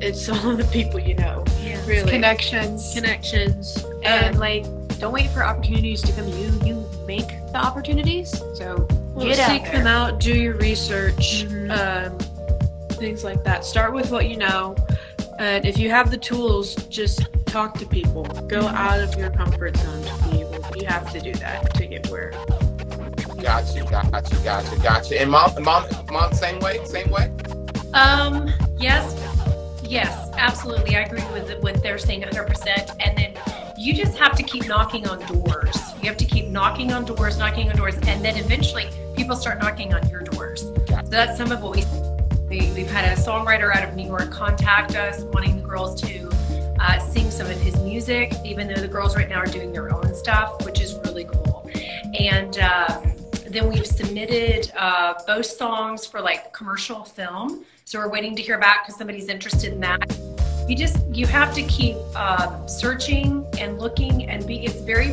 It's 0.01 0.29
all 0.29 0.55
the 0.57 0.65
people 0.73 1.01
you 1.01 1.15
know. 1.15 1.45
Yeah. 1.63 1.85
Really. 1.87 2.11
Connections. 2.11 2.93
Connections. 2.95 3.85
and 4.05 4.35
Um, 4.37 4.41
like, 4.41 4.65
don't 5.01 5.13
wait 5.13 5.29
for 5.31 5.45
opportunities 5.45 6.01
to 6.03 6.13
come 6.13 6.31
to 6.31 6.37
you. 6.39 6.51
You 6.65 6.89
make 7.07 7.27
the 7.53 7.57
opportunities. 7.59 8.31
So 8.55 8.87
well, 9.15 9.27
get 9.27 9.41
out 9.41 9.51
seek 9.51 9.65
there. 9.65 9.73
them 9.73 9.87
out, 9.89 10.21
do 10.21 10.33
your 10.35 10.55
research, 10.55 11.45
Mhm. 11.49 11.71
um, 12.13 12.19
things 12.99 13.25
like 13.25 13.45
that. 13.45 13.65
Start 13.65 13.95
with 13.95 14.11
what 14.11 14.29
you 14.29 14.37
know. 14.37 14.77
And 15.39 15.65
if 15.65 15.79
you 15.79 15.89
have 15.91 16.11
the 16.11 16.17
tools, 16.17 16.75
just 16.89 17.29
talk 17.47 17.79
to 17.79 17.87
people. 17.87 18.25
Go 18.49 18.67
out 18.67 19.01
of 19.01 19.15
your 19.15 19.31
comfort 19.31 19.77
zone 19.77 20.05
to 20.05 20.29
be 20.29 20.41
able. 20.41 20.59
You 20.77 20.87
have 20.87 21.11
to 21.13 21.21
do 21.21 21.33
that 21.35 21.75
to 21.75 21.87
get 21.87 22.09
where. 22.09 22.33
Got 23.41 23.75
you, 23.75 23.85
got 23.85 24.33
you, 24.33 24.39
got 24.41 24.73
you, 24.73 24.79
got 24.83 25.11
you. 25.11 25.17
And 25.19 25.31
mom, 25.31 25.63
mom, 25.63 25.87
mom, 26.11 26.33
same 26.33 26.59
way, 26.59 26.85
same 26.85 27.11
way. 27.11 27.31
Um, 27.95 28.53
yes, 28.79 29.15
yes, 29.85 30.31
absolutely. 30.37 30.97
I 30.97 31.03
agree 31.03 31.23
with 31.33 31.63
what 31.63 31.83
they're 31.83 31.99
saying 31.99 32.23
100%. 32.23 32.97
And 33.01 33.17
then 33.17 33.35
you 33.79 33.95
just 33.95 34.19
have 34.19 34.37
to 34.37 34.43
keep 34.43 34.67
knocking 34.67 35.07
on 35.07 35.21
doors. 35.27 35.77
You 36.03 36.09
have 36.09 36.17
to 36.17 36.25
keep 36.25 36.49
knocking 36.49 36.93
on 36.93 37.05
doors, 37.05 37.39
knocking 37.39 37.71
on 37.71 37.77
doors, 37.77 37.95
and 37.95 38.25
then 38.25 38.37
eventually 38.37 38.89
people 39.17 39.37
start 39.37 39.61
knocking 39.61 39.95
on 39.95 40.09
your 40.09 40.23
doors. 40.23 40.63
So 40.89 41.03
that's 41.07 41.39
some 41.39 41.53
of 41.53 41.63
what 41.63 41.77
we, 41.77 41.83
we 42.49 42.73
we've 42.73 42.91
had 42.91 43.05
a 43.17 43.21
songwriter 43.21 43.75
out 43.75 43.87
of 43.87 43.95
New 43.95 44.07
York 44.07 44.31
contact 44.31 44.95
us 44.95 45.23
wanting 45.33 45.61
the 45.61 45.69
girls 45.69 46.01
to 46.03 46.29
uh, 46.81 46.99
sing 46.99 47.31
some 47.31 47.47
of 47.47 47.61
his 47.61 47.77
music, 47.81 48.33
even 48.45 48.69
though 48.69 48.81
the 48.81 48.89
girls 48.89 49.17
right 49.17 49.29
now 49.29 49.41
are 49.41 49.47
doing 49.47 49.73
their 49.73 49.95
own 49.95 50.15
stuff, 50.15 50.65
which 50.65 50.81
is 50.81 50.95
really 51.05 51.25
cool. 51.25 51.69
And 52.19 52.59
um, 52.59 53.13
then 53.49 53.69
we've 53.69 53.87
submitted 53.87 54.73
uh, 54.77 55.15
both 55.27 55.47
songs 55.47 56.07
for 56.07 56.21
like 56.21 56.53
commercial 56.53 57.05
film. 57.05 57.65
So 57.85 57.99
we're 57.99 58.11
waiting 58.11 58.37
to 58.37 58.43
hear 58.43 58.59
back 58.59 58.85
because 58.85 58.97
somebody's 58.99 59.29
interested 59.29 59.73
in 59.73 59.81
that. 59.81 60.01
You 60.69 60.77
just 60.77 60.99
you 61.13 61.27
have 61.27 61.55
to 61.55 61.63
keep 61.63 61.97
um, 62.17 62.69
searching 62.69 63.47
and 63.59 63.79
looking 63.79 64.29
and 64.29 64.47
be. 64.47 64.65
It's 64.65 64.81
very 64.81 65.13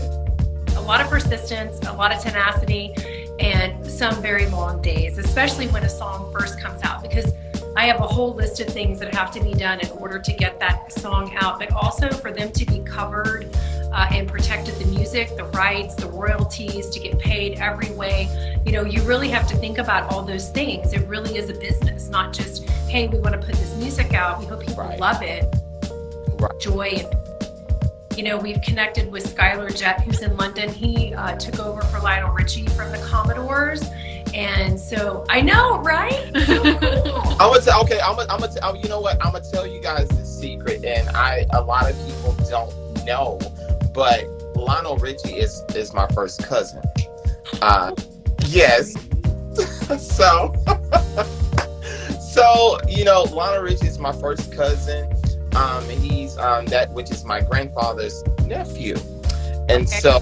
a 0.76 0.82
lot 0.82 1.02
of 1.02 1.08
persistence, 1.08 1.80
a 1.88 1.94
lot 1.94 2.14
of 2.14 2.22
tenacity, 2.22 2.94
and 3.40 3.86
some 3.86 4.22
very 4.22 4.48
long 4.48 4.82
days, 4.82 5.18
especially 5.18 5.68
when 5.68 5.84
a 5.84 5.90
song 5.90 6.32
first 6.32 6.60
comes 6.60 6.84
out 6.84 7.02
because. 7.02 7.34
I 7.78 7.88
have 7.88 8.00
a 8.00 8.08
whole 8.08 8.34
list 8.34 8.62
of 8.62 8.68
things 8.68 9.00
that 9.00 9.14
have 9.14 9.32
to 9.32 9.44
be 9.44 9.54
done 9.54 9.82
in 9.82 9.90
order 9.98 10.18
to 10.18 10.32
get 10.32 10.62
that 10.62 10.94
song 10.94 11.36
out, 11.42 11.60
but 11.60 11.74
also 11.74 12.10
for 12.10 12.32
them 12.32 12.50
to 12.54 12.66
be 12.66 12.80
covered 12.80 13.54
uh, 13.92 14.08
and 14.12 14.30
protected 14.30 14.76
the 14.76 14.86
music, 14.86 15.36
the 15.36 15.44
rights, 15.46 15.94
the 15.96 16.08
royalties, 16.08 16.90
to 16.92 17.02
get 17.02 17.20
paid 17.20 17.60
every 17.60 17.92
way. 17.92 18.30
You 18.66 18.72
know, 18.72 18.86
you 18.86 19.02
really 19.02 19.28
have 19.28 19.46
to 19.50 19.58
think 19.58 19.78
about 19.78 20.10
all 20.10 20.22
those 20.22 20.50
things. 20.52 20.94
It 20.94 21.06
really 21.10 21.38
is 21.38 21.50
a 21.50 21.54
business, 21.54 22.08
not 22.08 22.32
just, 22.34 22.64
hey, 22.88 23.10
we 23.10 23.20
want 23.20 23.40
to 23.40 23.46
put 23.46 23.56
this 23.56 23.76
music 23.76 24.14
out. 24.14 24.40
We 24.40 24.46
hope 24.46 24.62
people 24.66 24.84
Right. 24.86 24.98
love 24.98 25.22
it. 25.22 25.54
Right. 26.40 26.60
Joy. 26.62 26.90
And, 27.04 27.25
you 28.18 28.24
know, 28.24 28.38
we've 28.38 28.62
connected 28.62 29.12
with 29.12 29.36
Skyler 29.36 29.76
Jett, 29.76 30.02
who's 30.02 30.22
in 30.22 30.36
London. 30.38 30.70
He 30.70 31.14
uh, 31.14 31.36
took 31.36 31.60
over 31.60 31.82
for 31.82 32.00
Lionel 32.00 32.32
Richie 32.32 32.68
from 32.68 32.92
the 32.92 32.98
Commodores. 33.00 33.84
And 34.34 34.80
so 34.80 35.26
I 35.30 35.42
know, 35.42 35.80
right? 35.80 36.26
I'm 36.36 37.38
gonna 37.38 37.62
tell. 37.62 37.82
Okay, 37.84 38.00
I'm 38.02 38.16
gonna. 38.16 38.32
I'm 38.32 38.40
gonna. 38.40 38.54
Tell, 38.54 38.76
you 38.76 38.90
know 38.90 39.00
what? 39.00 39.24
I'm 39.26 39.32
gonna 39.32 39.46
tell 39.50 39.66
you 39.66 39.82
guys 39.82 40.10
the 40.10 40.26
secret, 40.26 40.84
and 40.84 41.08
I. 41.10 41.46
A 41.54 41.62
lot 41.62 41.90
of 41.90 41.96
people 42.06 42.36
don't 42.50 43.06
know, 43.06 43.40
but 43.94 44.26
Lionel 44.56 44.98
Richie 44.98 45.36
is 45.38 45.64
is 45.74 45.94
my 45.94 46.08
first 46.08 46.44
cousin. 46.44 46.82
Uh, 47.62 47.94
yes. 48.48 48.94
so, 50.00 50.54
so 52.34 52.78
you 52.90 53.06
know, 53.06 53.24
Lionel 53.24 53.64
Richie 53.64 53.88
is 53.88 54.00
my 54.00 54.12
first 54.12 54.52
cousin. 54.52 55.15
Um, 55.56 55.90
and 55.90 56.04
he's 56.04 56.38
um 56.38 56.66
that 56.68 56.92
which 56.92 57.12
is 57.12 57.24
my 57.26 57.42
grandfather's 57.42 58.24
nephew, 58.46 58.96
and 59.70 59.88
Okay. 59.88 60.02
so 60.02 60.20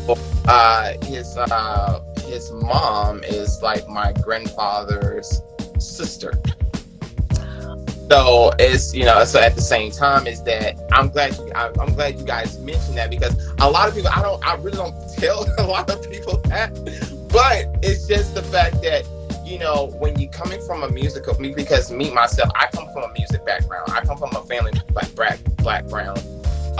uh 0.48 0.93
his 1.04 1.38
uh 1.38 2.00
his 2.26 2.52
mom 2.52 3.24
is 3.24 3.62
like 3.62 3.88
my 3.88 4.13
grandfather's 4.13 5.41
sister. 5.80 6.34
So 8.12 8.52
it's 8.60 8.93
you 8.93 9.06
know 9.06 9.24
so 9.24 9.39
at 9.39 9.56
the 9.56 9.62
same 9.62 9.91
time 9.91 10.28
is 10.28 10.43
that 10.43 10.76
I'm 10.91 11.10
glad 11.10 11.36
you 11.38 11.52
I, 11.56 11.72
I'm 11.80 11.93
glad 11.96 12.19
you 12.19 12.26
guys 12.26 12.60
mentioned 12.60 12.98
that 12.98 13.10
because 13.10 13.36
a 13.60 13.69
lot 13.69 13.89
of 13.89 13.96
people 13.96 14.12
I 14.13 14.22
don't 14.22 14.46
I 14.46 14.56
really 14.56 14.78
don't 14.78 14.96
tell 15.17 15.48
a 15.58 15.65
lot 15.65 15.89
of 15.89 16.10
people 16.10 16.38
that, 16.46 16.74
but 17.30 17.65
it's 17.82 18.08
just 18.08 18.36
the 18.36 18.43
fact 18.43 18.82
that 18.84 19.06
you 19.54 19.60
know 19.60 19.86
when 20.00 20.20
you're 20.20 20.32
coming 20.32 20.60
from 20.66 20.82
a 20.82 20.89
musical 20.89 21.39
me 21.39 21.54
because 21.54 21.92
me 21.92 22.10
myself 22.10 22.50
I 22.56 22.66
come 22.74 22.92
from 22.92 23.04
a 23.04 23.13
music 23.13 23.46
background 23.46 23.88
I 23.92 24.04
come 24.04 24.18
from 24.18 24.36
a 24.36 24.44
family 24.46 24.72
black 24.88 25.13
black 25.13 25.38
background 25.63 26.20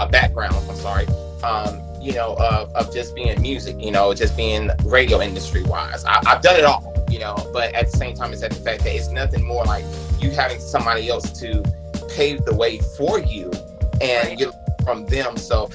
a 0.00 0.08
background 0.08 0.56
I'm 0.56 0.74
sorry 0.74 1.06
um, 1.44 1.80
you 2.02 2.12
know 2.14 2.34
of, 2.34 2.74
of 2.74 2.92
just 2.92 3.14
being 3.14 3.40
music 3.40 3.76
you 3.78 3.92
know 3.92 4.12
just 4.12 4.36
being 4.36 4.70
radio 4.86 5.20
industry 5.20 5.62
wise 5.62 6.04
I, 6.04 6.20
I've 6.26 6.42
done 6.42 6.56
it 6.56 6.64
all 6.64 6.92
you 7.08 7.20
know 7.20 7.36
but 7.52 7.72
at 7.76 7.92
the 7.92 7.96
same 7.96 8.16
time 8.16 8.32
it's 8.32 8.42
at 8.42 8.50
the 8.50 8.60
fact 8.60 8.82
that 8.82 8.92
it's 8.92 9.08
nothing 9.08 9.44
more 9.44 9.64
like 9.64 9.84
you 10.18 10.32
having 10.32 10.58
somebody 10.58 11.08
else 11.08 11.30
to 11.38 11.62
pave 12.10 12.44
the 12.44 12.54
way 12.56 12.80
for 12.96 13.20
you 13.20 13.52
and 14.00 14.40
you 14.40 14.52
from 14.82 15.06
them 15.06 15.36
so 15.36 15.70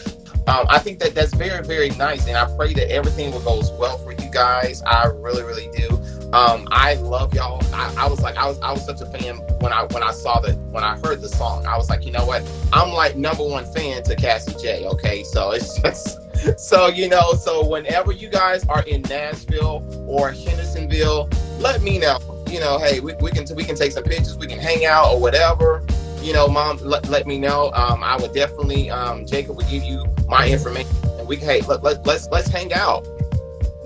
um, 0.48 0.66
I 0.68 0.80
think 0.80 0.98
that 1.00 1.14
that's 1.14 1.32
very, 1.36 1.64
very 1.64 1.90
nice, 1.92 2.28
and 2.28 2.36
I 2.36 2.46
pray 2.56 2.74
that 2.74 2.92
everything 2.92 3.32
will 3.32 3.42
goes 3.42 3.70
well 3.74 4.00
for 4.00 4.14
you 4.14 4.32
guys. 4.32 4.82
I 4.82 5.06
really, 5.06 5.44
really 5.44 5.70
do. 5.78 6.02
Um, 6.34 6.68
I 6.72 6.94
love 6.96 7.34
y'all. 7.34 7.64
I, 7.74 8.06
I 8.06 8.08
was 8.08 8.22
like, 8.22 8.38
I 8.38 8.48
was, 8.48 8.60
I 8.60 8.72
was 8.72 8.86
such 8.86 9.02
a 9.02 9.06
fan 9.08 9.38
when 9.62 9.74
I 9.74 9.86
when 9.86 10.04
I 10.04 10.12
saw 10.12 10.40
the 10.40 10.54
when 10.72 10.84
I 10.84 10.98
heard 11.00 11.22
the 11.22 11.30
song. 11.30 11.66
I 11.66 11.76
was 11.76 11.90
like, 11.90 12.06
you 12.06 12.12
know 12.12 12.26
what? 12.26 12.48
I'm 12.72 12.94
like 12.94 13.16
number 13.16 13.44
one 13.44 13.66
fan 13.74 14.04
to 14.04 14.16
Cassie 14.16 14.54
J. 14.62 14.86
Okay, 14.86 15.24
so 15.24 15.52
it's 15.52 15.80
just 15.82 16.20
so 16.60 16.88
you 16.88 17.10
know. 17.10 17.34
So 17.34 17.68
whenever 17.68 18.12
you 18.12 18.30
guys 18.30 18.64
are 18.68 18.84
in 18.84 19.02
Nashville 19.04 19.84
or 20.08 20.32
Hendersonville, 20.32 21.30
let 21.58 21.82
me 21.82 21.98
know. 21.98 22.20
You 22.48 22.60
know, 22.60 22.78
hey, 22.78 23.00
we, 23.00 23.16
we 23.16 23.32
can 23.32 23.48
we 23.56 23.64
can 23.64 23.76
take 23.76 23.92
some 23.92 24.04
pictures, 24.04 24.38
we 24.38 24.48
can 24.48 24.60
hang 24.60 24.86
out 24.86 25.14
or 25.14 25.20
whatever 25.20 25.84
you 26.22 26.34
know, 26.34 26.48
mom, 26.48 26.78
let, 26.80 27.08
let 27.08 27.28
me 27.28 27.40
know. 27.40 27.72
Um, 27.74 28.04
I 28.04 28.18
would 28.18 28.34
definitely, 28.34 28.90
um, 28.90 29.26
Jacob 29.26 29.56
would 29.58 29.68
give 29.70 29.84
you 29.84 30.06
my 30.28 30.50
information, 30.50 30.92
and 31.18 31.28
we 31.28 31.38
can, 31.38 31.48
hey, 31.48 31.62
let, 31.62 31.82
let, 31.84 32.06
let's 32.06 32.28
let's 32.28 32.50
hang 32.50 32.74
out. 32.74 33.08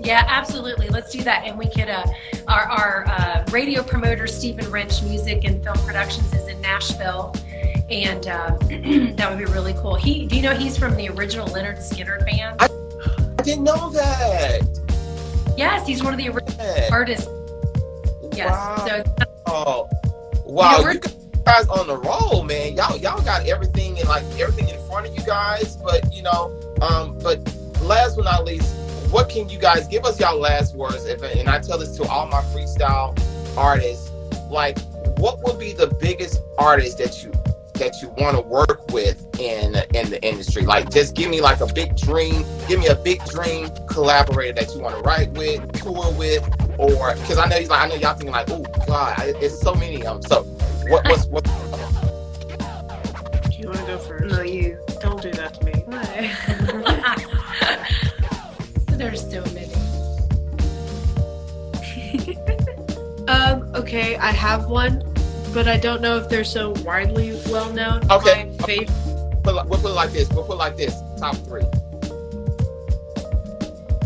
Yeah, 0.04 0.24
absolutely. 0.28 0.88
Let's 0.88 1.10
do 1.10 1.22
that. 1.24 1.44
And 1.46 1.58
we 1.58 1.66
could, 1.68 1.88
uh, 1.88 2.04
our, 2.48 2.62
our 2.62 3.04
uh, 3.08 3.44
radio 3.50 3.82
promoter, 3.82 4.26
Stephen 4.26 4.70
Wrench 4.70 5.02
Music 5.02 5.44
and 5.44 5.62
Film 5.64 5.76
Productions, 5.86 6.32
is 6.34 6.46
in 6.48 6.60
Nashville. 6.60 7.34
And 7.90 8.26
uh, 8.26 8.56
that 9.16 9.26
would 9.30 9.38
be 9.38 9.44
really 9.52 9.72
cool. 9.74 9.94
He, 9.94 10.26
do 10.26 10.36
you 10.36 10.42
know 10.42 10.54
he's 10.54 10.76
from 10.76 10.94
the 10.96 11.08
original 11.10 11.46
Lynyrd 11.48 11.78
Skynyrd 11.78 12.24
band? 12.26 12.56
I 12.60 13.42
didn't 13.42 13.64
know 13.64 13.90
that. 13.90 15.54
yes, 15.56 15.86
he's 15.86 16.02
one 16.02 16.12
of 16.14 16.18
the 16.18 16.28
original 16.28 16.66
artists. 16.90 17.28
Yes. 18.34 18.50
Wow. 18.50 18.84
So 19.46 19.88
wow, 20.46 20.80
we're- 20.82 20.94
you 20.94 21.00
guys 21.44 21.68
on 21.68 21.86
the 21.86 21.96
roll, 21.96 22.42
man. 22.42 22.74
Y'all 22.74 22.96
y'all 22.96 23.20
got 23.22 23.46
everything 23.46 23.96
in 23.98 24.06
like 24.08 24.24
everything 24.40 24.68
in 24.68 24.86
front 24.86 25.06
of 25.06 25.14
you 25.14 25.22
guys, 25.24 25.76
but 25.76 26.12
you 26.12 26.22
know, 26.22 26.50
um, 26.80 27.18
but 27.22 27.38
last 27.82 28.16
but 28.16 28.24
not 28.24 28.44
least, 28.46 28.74
what 29.10 29.28
can 29.28 29.48
you 29.48 29.58
guys 29.58 29.86
give 29.88 30.04
us 30.04 30.18
y'all 30.20 30.38
last 30.38 30.74
words? 30.74 31.04
If 31.06 31.22
and 31.22 31.48
I 31.48 31.58
tell 31.60 31.78
this 31.78 31.96
to 31.98 32.04
all 32.04 32.26
my 32.26 32.42
freestyle 32.42 33.16
artists, 33.56 34.10
like 34.50 34.78
what 35.18 35.42
would 35.44 35.58
be 35.58 35.72
the 35.72 35.86
biggest 36.00 36.40
artist 36.58 36.98
that 36.98 37.22
you 37.22 37.32
that 37.74 38.00
you 38.00 38.08
want 38.18 38.36
to 38.36 38.42
work 38.42 38.86
with 38.92 39.24
in 39.40 39.74
in 39.94 40.10
the 40.10 40.18
industry? 40.22 40.62
Like 40.64 40.90
just 40.90 41.14
give 41.14 41.30
me 41.30 41.40
like 41.40 41.60
a 41.60 41.66
big 41.72 41.96
dream, 41.96 42.44
give 42.68 42.80
me 42.80 42.86
a 42.88 42.94
big 42.96 43.24
dream 43.26 43.68
collaborator 43.88 44.52
that 44.60 44.74
you 44.74 44.80
want 44.80 44.96
to 44.96 45.02
write 45.02 45.30
with, 45.32 45.72
tour 45.80 46.12
with, 46.12 46.42
or 46.78 47.14
because 47.14 47.38
I 47.38 47.46
know 47.48 47.56
he's 47.56 47.70
like 47.70 47.82
I 47.82 47.88
know 47.88 47.94
y'all 47.96 48.14
thinking 48.14 48.32
like, 48.32 48.50
oh 48.50 48.62
God, 48.86 49.14
I- 49.18 49.34
it's 49.40 49.60
so 49.60 49.74
many 49.74 50.04
of 50.06 50.22
them. 50.22 50.30
So 50.30 50.42
what 50.88 51.04
what's 51.08 51.26
what? 51.30 51.44
Do 51.44 51.50
you 53.60 53.68
want 53.68 53.78
to 53.80 53.86
go 53.86 53.98
first? 53.98 54.24
No, 54.24 54.42
you. 54.42 54.78
Don't 55.00 55.20
do 55.22 55.30
that 55.32 55.54
to 55.54 55.64
me. 55.64 55.84
there's 58.98 59.28
so 59.30 59.42
many. 59.52 59.72
Um, 63.26 63.74
okay, 63.74 64.16
I 64.16 64.30
have 64.32 64.66
one, 64.66 65.02
but 65.54 65.66
I 65.66 65.78
don't 65.78 66.02
know 66.02 66.18
if 66.18 66.28
they're 66.28 66.44
so 66.44 66.72
widely 66.84 67.32
well 67.48 67.72
known. 67.72 68.02
Okay. 68.10 68.54
My 68.60 68.66
favorite. 68.66 68.90
Put, 69.42 69.56
it- 69.56 69.66
we'll 69.66 69.80
put 69.80 69.92
it 69.92 69.94
like 69.94 70.12
this. 70.12 70.28
We'll 70.28 70.44
put 70.44 70.52
it 70.52 70.56
like 70.56 70.76
this. 70.76 70.94
Top 71.18 71.34
three. 71.36 71.62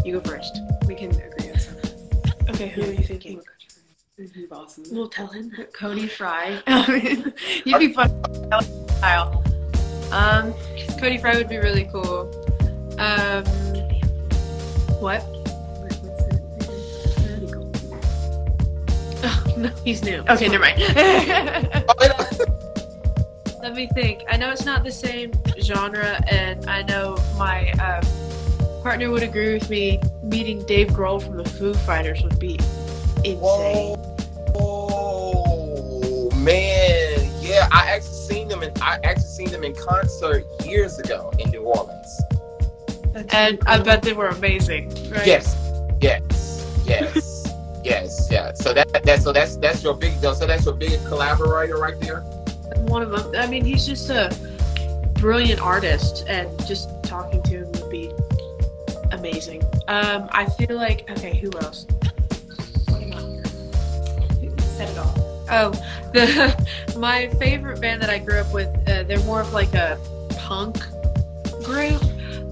You 0.05 0.13
go 0.13 0.21
first. 0.21 0.61
We 0.87 0.95
can 0.95 1.11
agree 1.11 1.51
on 1.51 1.59
something. 1.59 1.91
Okay, 2.51 2.69
who 2.69 2.83
are 2.83 2.93
you 2.93 3.03
thinking? 3.03 3.43
Mhm, 4.21 4.49
Boston. 4.49 4.85
We'll 4.93 5.09
tell 5.09 5.27
him. 5.27 5.51
Cody 5.73 6.07
Fry. 6.07 6.63
You'd 7.65 7.79
be 7.81 7.93
fun. 7.93 8.11
Style. 8.99 9.43
Um, 10.13 10.55
Cody 11.01 11.19
Fry 11.19 11.37
would 11.37 11.49
be 11.49 11.57
really 11.59 11.89
cool. 11.93 12.31
Um, 12.99 13.45
what? 15.01 15.25
Oh, 19.23 19.55
no, 19.59 19.69
he's 19.85 20.03
new. 20.03 20.25
Okay, 20.29 20.49
never 20.49 20.65
mind. 20.65 20.83
Oh, 22.01 23.63
Let 23.63 23.75
me 23.75 23.89
think. 23.95 24.25
I 24.29 24.37
know 24.37 24.51
it's 24.51 24.65
not 24.65 24.85
the 24.85 24.91
same 24.91 25.33
genre, 25.61 26.21
and 26.29 26.69
I 26.69 26.83
know 26.83 27.17
my 27.37 27.71
um, 27.73 28.03
partner 28.83 29.11
would 29.11 29.23
agree 29.23 29.55
with 29.55 29.69
me. 29.71 30.01
Meeting 30.23 30.65
Dave 30.67 30.89
Grohl 30.89 31.23
from 31.23 31.37
the 31.37 31.45
Foo 31.45 31.75
Fighters 31.75 32.23
would 32.23 32.39
be 32.39 32.59
insane. 33.25 33.39
Whoa, 33.39 33.97
whoa, 34.55 36.31
man, 36.37 37.31
yeah. 37.41 37.69
I 37.73 37.91
actually 37.91 38.15
seen 38.15 38.49
them, 38.49 38.63
and 38.63 38.77
I 38.81 38.99
actually 39.05 39.23
seen 39.23 39.51
them 39.51 39.65
in 39.65 39.75
concert 39.75 40.45
years 40.65 40.99
ago 40.99 41.33
in 41.39 41.51
New 41.51 41.63
Orleans. 41.63 42.21
And 43.31 43.59
I 43.67 43.79
bet 43.81 44.03
they 44.03 44.13
were 44.13 44.29
amazing. 44.29 44.89
Right? 45.11 45.27
Yes, 45.27 45.57
yes, 46.01 46.83
yes, 46.85 47.55
yes, 47.85 48.29
yeah. 48.31 48.53
So 48.55 48.73
that 48.75 49.03
that's 49.05 49.25
so 49.25 49.33
that's 49.33 49.57
that's 49.57 49.83
your 49.83 49.95
big 49.95 50.15
so 50.21 50.35
that's 50.35 50.65
your 50.65 50.75
biggest 50.75 51.07
collaborator 51.07 51.79
right 51.79 51.99
there. 52.01 52.21
One 52.87 53.03
of 53.03 53.11
them. 53.11 53.35
I 53.37 53.47
mean, 53.47 53.65
he's 53.65 53.87
just 53.87 54.11
a 54.11 54.31
brilliant 55.15 55.61
artist, 55.61 56.25
and 56.29 56.49
just 56.67 56.89
talking 57.05 57.43
to 57.45 57.51
him 57.51 57.73
would 57.73 57.91
be 57.91 58.13
amazing. 59.13 59.63
Um, 59.89 60.29
I 60.33 60.47
feel 60.47 60.77
like 60.77 61.09
okay. 61.11 61.37
Who 61.37 61.51
else? 61.59 61.87
Said 64.77 64.91
it 64.91 64.99
all. 64.99 65.15
Oh, 65.51 65.71
the 66.13 66.69
my 66.97 67.29
favorite 67.41 67.81
band 67.81 68.03
that 68.03 68.11
I 68.11 68.19
grew 68.19 68.39
up 68.39 68.53
with. 68.53 68.69
Uh, 68.89 69.03
they're 69.03 69.19
more 69.25 69.41
of 69.41 69.53
like 69.53 69.75
a 69.75 69.99
punk 70.37 70.77
group, 71.65 72.03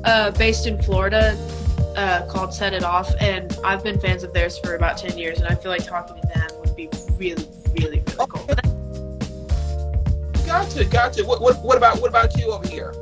uh, 0.05 0.31
based 0.33 0.67
in 0.67 0.81
Florida, 0.83 1.37
uh, 1.97 2.27
called 2.27 2.53
Set 2.53 2.73
It 2.75 2.85
Off, 2.85 3.13
and 3.21 3.57
I've 3.65 3.83
been 3.83 3.99
fans 3.99 4.23
of 4.23 4.33
theirs 4.33 4.59
for 4.59 4.75
about 4.75 4.99
ten 4.99 5.17
years, 5.17 5.39
and 5.39 5.49
I 5.49 5.55
feel 5.55 5.71
like 5.71 5.85
talking 5.85 6.21
to 6.21 6.29
them 6.29 6.49
would 6.61 6.77
be 6.77 6.89
really, 7.19 7.47
really, 7.79 8.01
really 8.01 8.27
cool. 8.29 8.47
Gotcha, 10.47 10.85
gotcha. 10.85 11.25
What 11.25 11.41
what 11.41 11.63
what 11.65 11.77
about 11.77 12.01
what 12.01 12.09
about 12.09 12.39
you 12.39 12.53
over 12.53 12.69
here? 12.69 12.93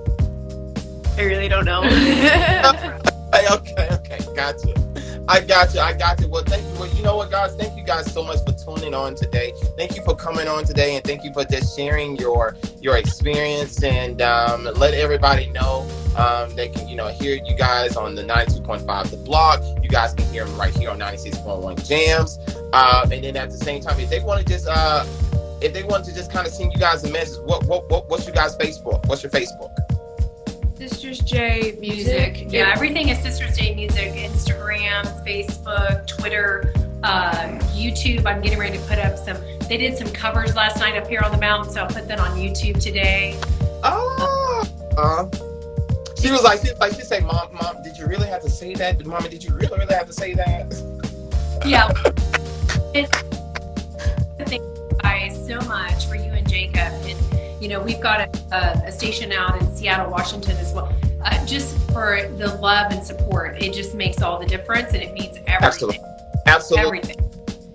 I 1.16 1.22
really 1.22 1.48
don't 1.48 1.64
know. 1.64 1.83
Okay, 3.50 3.88
okay, 3.90 4.18
gotcha. 4.37 4.72
I 5.26 5.40
got 5.40 5.72
you. 5.72 5.80
I 5.80 5.94
got 5.94 6.20
you. 6.20 6.28
Well, 6.28 6.44
thank 6.44 6.62
you. 6.62 6.80
Well, 6.80 6.94
you 6.94 7.02
know 7.02 7.16
what, 7.16 7.30
guys? 7.30 7.54
Thank 7.56 7.78
you 7.78 7.84
guys 7.84 8.12
so 8.12 8.22
much 8.22 8.38
for 8.44 8.52
tuning 8.52 8.94
on 8.94 9.14
today. 9.14 9.52
Thank 9.76 9.96
you 9.96 10.02
for 10.02 10.14
coming 10.14 10.48
on 10.48 10.64
today, 10.64 10.96
and 10.96 11.04
thank 11.04 11.24
you 11.24 11.32
for 11.32 11.44
just 11.44 11.76
sharing 11.76 12.16
your 12.16 12.56
your 12.80 12.96
experience 12.98 13.82
and 13.82 14.20
um, 14.20 14.64
let 14.76 14.92
everybody 14.92 15.48
know 15.50 15.88
um, 16.16 16.54
they 16.54 16.68
can, 16.68 16.88
you 16.88 16.96
know, 16.96 17.08
hear 17.08 17.40
you 17.42 17.56
guys 17.56 17.96
on 17.96 18.14
the 18.14 18.22
92.5 18.22 19.10
The 19.10 19.16
Block. 19.18 19.62
You 19.82 19.88
guys 19.88 20.12
can 20.14 20.26
hear 20.26 20.44
them 20.44 20.56
right 20.58 20.76
here 20.76 20.90
on 20.90 20.98
96.1 20.98 21.76
JAMZ. 21.88 22.74
Um, 22.74 23.10
and 23.10 23.24
then 23.24 23.37
at 23.37 23.50
the 23.50 23.56
same 23.56 23.80
time, 23.80 23.98
if 23.98 24.10
they 24.10 24.20
want 24.20 24.40
to 24.40 24.46
just 24.46 24.68
uh, 24.68 25.06
if 25.62 25.72
they 25.72 25.82
want 25.82 26.04
to 26.04 26.14
just 26.14 26.30
kind 26.30 26.46
of 26.46 26.52
send 26.52 26.72
you 26.72 26.78
guys 26.78 27.02
a 27.04 27.10
message, 27.10 27.40
what 27.44 27.64
what, 27.64 27.88
what 27.90 28.08
what's 28.10 28.26
your 28.26 28.34
guys' 28.34 28.56
Facebook? 28.56 29.06
What's 29.06 29.22
your 29.22 29.32
Facebook? 29.32 29.84
Sisters 31.14 31.31
J 31.31 31.77
Music. 31.81 32.46
Yeah, 32.48 32.72
everything 32.74 33.09
is 33.09 33.20
Sisters 33.20 33.57
J 33.57 33.72
Music, 33.77 34.14
Instagram, 34.14 35.05
Facebook, 35.24 36.09
Twitter, 36.09 36.74
uh, 37.05 37.57
YouTube. 37.72 38.27
I'm 38.27 38.42
getting 38.42 38.59
ready 38.59 38.77
to 38.77 38.85
put 38.87 38.98
up 38.98 39.16
some. 39.16 39.37
They 39.68 39.77
did 39.77 39.96
some 39.96 40.09
covers 40.09 40.57
last 40.57 40.81
night 40.81 40.96
up 40.96 41.07
here 41.07 41.20
on 41.24 41.31
the 41.31 41.38
mountain, 41.38 41.72
so 41.72 41.83
I'll 41.83 41.87
put 41.87 42.09
that 42.09 42.18
on 42.18 42.37
YouTube 42.37 42.83
today. 42.83 43.38
Oh. 43.85 44.64
Uh, 44.98 45.29
she 46.20 46.33
was 46.33 46.42
like, 46.42 46.61
she 46.62 46.72
like, 46.81 46.94
she 46.94 47.03
said, 47.03 47.24
"Mom, 47.24 47.55
mom, 47.55 47.81
did 47.85 47.96
you 47.96 48.07
really 48.07 48.27
have 48.27 48.42
to 48.42 48.50
say 48.50 48.74
that? 48.74 49.05
Mama, 49.07 49.29
did 49.29 49.44
you 49.44 49.55
really, 49.55 49.79
really 49.79 49.94
have 49.94 50.07
to 50.07 50.12
say 50.12 50.35
that?" 50.35 50.74
Yeah. 51.64 51.90
It, 52.92 53.09
thank 54.46 54.61
you 54.62 54.98
guys 55.00 55.46
so 55.46 55.61
much 55.61 56.07
for 56.07 56.16
you 56.16 56.31
and 56.33 56.46
Jacob. 56.46 56.77
And, 56.77 57.62
you 57.62 57.68
know, 57.68 57.81
we've 57.81 58.00
got 58.03 58.20
a, 58.20 58.55
a, 58.55 58.88
a 58.88 58.92
station 58.92 59.33
out 59.33 59.59
in 59.59 59.74
Seattle, 59.74 60.11
Washington 60.11 60.59
as 60.59 60.74
well. 60.74 60.94
Uh, 61.24 61.46
just 61.46 61.76
for 61.90 62.28
the 62.37 62.58
love 62.60 62.92
and 62.92 63.04
support, 63.04 63.62
it 63.62 63.72
just 63.72 63.94
makes 63.94 64.22
all 64.22 64.38
the 64.38 64.46
difference 64.46 64.92
and 64.92 65.02
it 65.02 65.12
means 65.14 65.38
everything. 65.46 65.62
Absolutely. 65.62 66.00
Absolutely. 66.46 66.87
everything. 66.87 67.24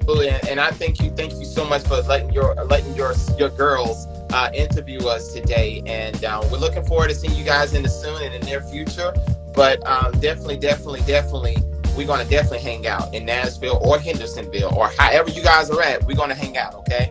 Absolutely, 0.09 0.29
and, 0.29 0.47
and 0.47 0.59
I 0.59 0.71
thank 0.71 1.01
you, 1.01 1.11
thank 1.11 1.33
you 1.33 1.45
so 1.45 1.63
much 1.65 1.83
for 1.83 2.01
letting 2.01 2.31
your 2.31 2.55
letting 2.65 2.95
your 2.95 3.13
your 3.37 3.49
girls 3.49 4.07
uh, 4.31 4.49
interview 4.55 4.99
us 5.07 5.33
today, 5.33 5.83
and 5.85 6.23
uh, 6.25 6.43
we're 6.51 6.57
looking 6.57 6.83
forward 6.83 7.09
to 7.09 7.15
seeing 7.15 7.35
you 7.35 7.43
guys 7.43 7.73
in 7.75 7.83
the 7.83 7.89
soon 7.89 8.21
in 8.23 8.31
the 8.31 8.45
near 8.45 8.61
future. 8.61 9.13
But 9.53 9.85
um, 9.87 10.11
definitely, 10.19 10.57
definitely, 10.57 11.01
definitely, 11.01 11.57
we're 11.95 12.07
gonna 12.07 12.25
definitely 12.25 12.59
hang 12.59 12.87
out 12.87 13.13
in 13.13 13.25
Nashville 13.25 13.79
or 13.83 13.99
Hendersonville 13.99 14.73
or 14.75 14.87
however 14.97 15.29
you 15.29 15.43
guys 15.43 15.69
are 15.69 15.81
at. 15.81 16.03
We're 16.05 16.17
gonna 16.17 16.33
hang 16.33 16.57
out, 16.57 16.73
okay? 16.75 17.09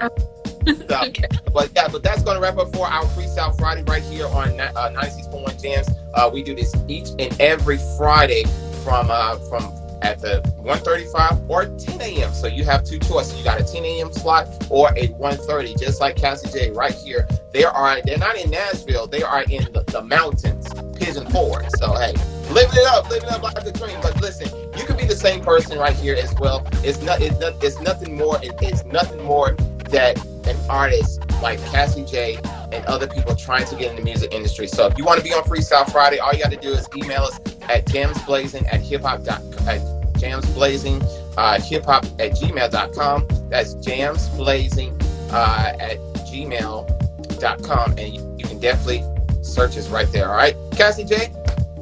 So, 0.66 1.00
Okay. 1.06 1.28
but 1.52 1.70
yeah, 1.74 1.88
but 1.88 2.02
that's 2.02 2.22
gonna 2.22 2.40
wrap 2.40 2.58
up 2.58 2.74
for 2.74 2.86
our 2.86 3.04
Freestyle 3.06 3.56
Friday 3.58 3.82
right 3.84 4.02
here 4.02 4.26
on 4.26 4.58
uh, 4.60 4.92
96.1 4.94 5.60
JAMZ. 5.62 5.94
Uh, 6.14 6.30
we 6.32 6.42
do 6.42 6.54
this 6.54 6.74
each 6.88 7.08
and 7.18 7.34
every 7.40 7.78
Friday 7.96 8.44
from 8.84 9.10
uh, 9.10 9.36
from 9.48 9.72
at 10.02 10.20
the 10.20 10.40
1:35 10.62 11.48
or 11.48 11.66
10 11.66 12.00
a.m. 12.00 12.32
So 12.32 12.46
you 12.46 12.64
have 12.64 12.84
two 12.84 12.98
choices. 12.98 13.36
You 13.38 13.44
got 13.44 13.60
a 13.60 13.64
10 13.64 13.84
a.m. 13.84 14.12
slot 14.12 14.48
or 14.70 14.90
a 14.96 15.08
1:30, 15.08 15.78
just 15.78 16.00
like 16.00 16.16
Cassie 16.16 16.48
J 16.50 16.70
right 16.70 16.94
here. 16.94 17.26
They 17.52 17.64
are 17.64 18.00
they're 18.02 18.18
not 18.18 18.36
in 18.36 18.50
Nashville. 18.50 19.06
They 19.06 19.22
are 19.22 19.42
in 19.44 19.64
the, 19.72 19.84
the 19.88 20.02
mountains, 20.02 20.66
Pigeon 20.96 21.26
Forge. 21.30 21.68
So 21.78 21.92
hey, 21.94 22.12
living 22.50 22.76
it 22.76 22.86
up, 22.86 23.10
living 23.10 23.28
up 23.30 23.42
like 23.42 23.56
a 23.58 23.72
dream. 23.72 23.98
But 24.02 24.20
listen, 24.20 24.48
you 24.76 24.84
can 24.84 24.96
be 24.96 25.04
the 25.04 25.16
same 25.16 25.40
person 25.42 25.78
right 25.78 25.96
here 25.96 26.16
as 26.16 26.34
well. 26.38 26.66
It's 26.84 27.00
not 27.02 27.20
it's, 27.20 27.38
not, 27.40 27.62
it's 27.62 27.80
nothing 27.80 28.16
more. 28.16 28.38
It, 28.42 28.54
it's 28.62 28.84
nothing 28.84 29.22
more 29.22 29.52
that 29.90 30.16
an 30.46 30.56
artists 30.68 31.18
like 31.42 31.58
Cassie 31.66 32.04
J 32.04 32.38
and 32.72 32.84
other 32.86 33.06
people 33.06 33.34
trying 33.34 33.66
to 33.66 33.76
get 33.76 33.90
in 33.90 33.96
the 33.96 34.02
music 34.02 34.32
industry. 34.32 34.66
So 34.66 34.86
if 34.86 34.98
you 34.98 35.04
want 35.04 35.18
to 35.18 35.24
be 35.24 35.32
on 35.32 35.42
Freestyle 35.44 35.90
Friday, 35.90 36.18
all 36.18 36.32
you 36.32 36.42
got 36.42 36.52
to 36.52 36.56
do 36.56 36.72
is 36.72 36.88
email 36.96 37.22
us 37.22 37.38
at 37.68 37.86
jamsblazing 37.86 38.72
at 38.72 38.80
hip 38.80 39.02
hop 39.02 39.24
dot 39.24 39.42
at 39.66 39.80
jamsblazing 40.18 41.02
uh, 41.36 41.60
hip 41.60 41.84
hop 41.84 42.04
at 42.18 42.32
gmail.com. 42.32 43.28
That's 43.48 43.74
jamsblazing 43.76 45.32
uh, 45.32 45.76
at 45.78 45.98
gmail.com. 46.30 47.90
And 47.92 48.14
you, 48.14 48.36
you 48.38 48.44
can 48.44 48.60
definitely 48.60 49.04
search 49.42 49.76
us 49.76 49.88
right 49.88 50.10
there. 50.12 50.28
All 50.28 50.36
right. 50.36 50.54
Cassie 50.72 51.04
J, 51.04 51.32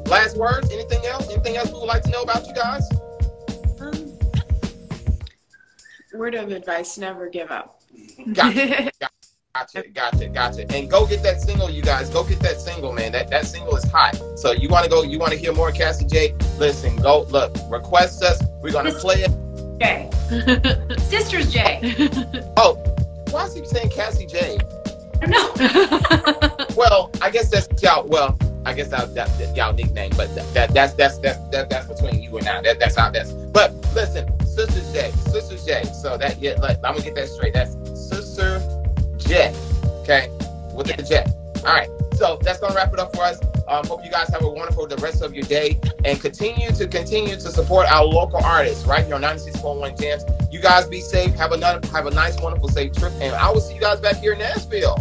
last 0.05 0.37
words? 0.37 0.71
Anything 0.71 1.05
else? 1.05 1.29
Anything 1.31 1.57
else 1.57 1.71
we 1.71 1.79
would 1.79 1.85
like 1.85 2.03
to 2.03 2.11
know 2.11 2.21
about 2.21 2.47
you 2.47 2.53
guys? 2.53 2.89
Um, 3.79 4.17
word 6.13 6.35
of 6.35 6.51
advice: 6.51 6.97
never 6.97 7.29
give 7.29 7.51
up. 7.51 7.76
Gotcha. 8.33 8.91
Gotcha, 9.57 9.89
gotcha, 9.89 10.27
gotcha. 10.27 10.71
And 10.71 10.87
go 10.87 11.07
get 11.07 11.23
that 11.23 11.41
single, 11.41 11.67
you 11.67 11.81
guys. 11.81 12.11
Go 12.11 12.23
get 12.23 12.39
that 12.41 12.61
single, 12.61 12.93
man. 12.93 13.11
That 13.11 13.31
that 13.31 13.47
single 13.47 13.75
is 13.75 13.89
hot. 13.89 14.15
So 14.35 14.51
you 14.51 14.69
want 14.69 14.83
to 14.83 14.89
go? 14.89 15.01
You 15.01 15.17
want 15.17 15.31
to 15.31 15.37
hear 15.39 15.51
more 15.51 15.71
Cassie 15.71 16.05
J? 16.05 16.35
Listen, 16.59 16.95
go 16.97 17.23
look. 17.31 17.55
Request 17.67 18.21
us. 18.21 18.39
We're 18.61 18.71
gonna 18.71 18.91
play 18.91 19.25
it. 19.27 19.31
J. 19.79 20.11
Sisters 20.99 21.51
J. 21.51 21.97
Oh, 22.57 22.75
why 23.31 23.45
is 23.45 23.55
he 23.55 23.65
saying 23.65 23.89
Cassie 23.89 24.27
J? 24.27 24.59
I 25.21 25.25
don't 25.25 26.59
know. 26.59 26.65
Well, 26.75 27.09
I 27.21 27.31
guess 27.31 27.49
that's 27.49 27.67
y'all. 27.81 28.07
Well, 28.07 28.37
I 28.63 28.73
guess 28.73 28.89
that, 28.89 29.15
that, 29.15 29.35
that 29.39 29.55
y'all 29.55 29.73
nickname, 29.73 30.11
but 30.17 30.35
that, 30.35 30.53
that 30.53 30.73
that's 30.73 30.93
that's 30.93 31.17
that's 31.17 31.39
that, 31.49 31.69
that's 31.69 31.87
between 31.87 32.21
you 32.21 32.37
and 32.37 32.47
I. 32.47 32.61
That, 32.61 32.79
that's 32.79 32.95
how 32.95 33.09
that's. 33.09 33.31
But 33.31 33.73
listen, 33.95 34.27
Sister 34.45 34.81
J, 34.93 35.11
Sister 35.31 35.57
J. 35.65 35.83
So 35.85 36.17
that 36.17 36.39
yeah, 36.39 36.53
like, 36.59 36.77
I'm 36.83 36.93
gonna 36.93 37.03
get 37.03 37.15
that 37.15 37.29
straight. 37.29 37.53
That's 37.53 37.75
Sister 38.07 38.59
J. 39.17 39.53
Okay, 40.01 40.29
with 40.73 40.87
the 40.87 41.03
J. 41.03 41.25
All 41.65 41.75
right. 41.75 41.89
So 42.15 42.39
that's 42.41 42.59
gonna 42.59 42.73
wrap 42.73 42.93
it 42.93 42.99
up 42.99 43.15
for 43.15 43.23
us. 43.23 43.39
Um, 43.67 43.85
hope 43.85 44.03
you 44.03 44.09
guys 44.09 44.29
have 44.29 44.43
a 44.43 44.49
wonderful 44.49 44.87
the 44.87 44.95
rest 44.97 45.21
of 45.21 45.33
your 45.33 45.43
day 45.43 45.79
and 46.05 46.19
continue 46.19 46.71
to 46.71 46.87
continue 46.87 47.35
to 47.35 47.51
support 47.51 47.85
our 47.91 48.05
local 48.05 48.43
artists 48.43 48.85
right 48.85 49.05
here 49.05 49.15
on 49.15 49.21
96.1 49.21 49.97
JAMZ. 49.97 50.51
You 50.51 50.61
guys 50.61 50.87
be 50.87 51.01
safe. 51.01 51.35
Have 51.35 51.51
another 51.51 51.85
have 51.89 52.07
a 52.07 52.11
nice, 52.11 52.39
wonderful, 52.41 52.69
safe 52.69 52.93
trip, 52.93 53.13
and 53.21 53.35
I 53.35 53.51
will 53.51 53.61
see 53.61 53.75
you 53.75 53.81
guys 53.81 53.99
back 53.99 54.17
here 54.17 54.33
in 54.33 54.39
Nashville. 54.39 54.95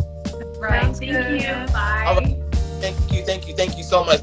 Right. 0.58 0.82
Thank 0.96 1.02
you. 1.02 1.72
Bye. 1.72 2.04
All 2.06 2.16
right. 2.16 2.36
Thank 2.80 3.12
you, 3.12 3.22
thank 3.22 3.48
you, 3.48 3.54
thank 3.54 3.78
you 3.78 3.84
so 3.84 4.04
much. 4.04 4.20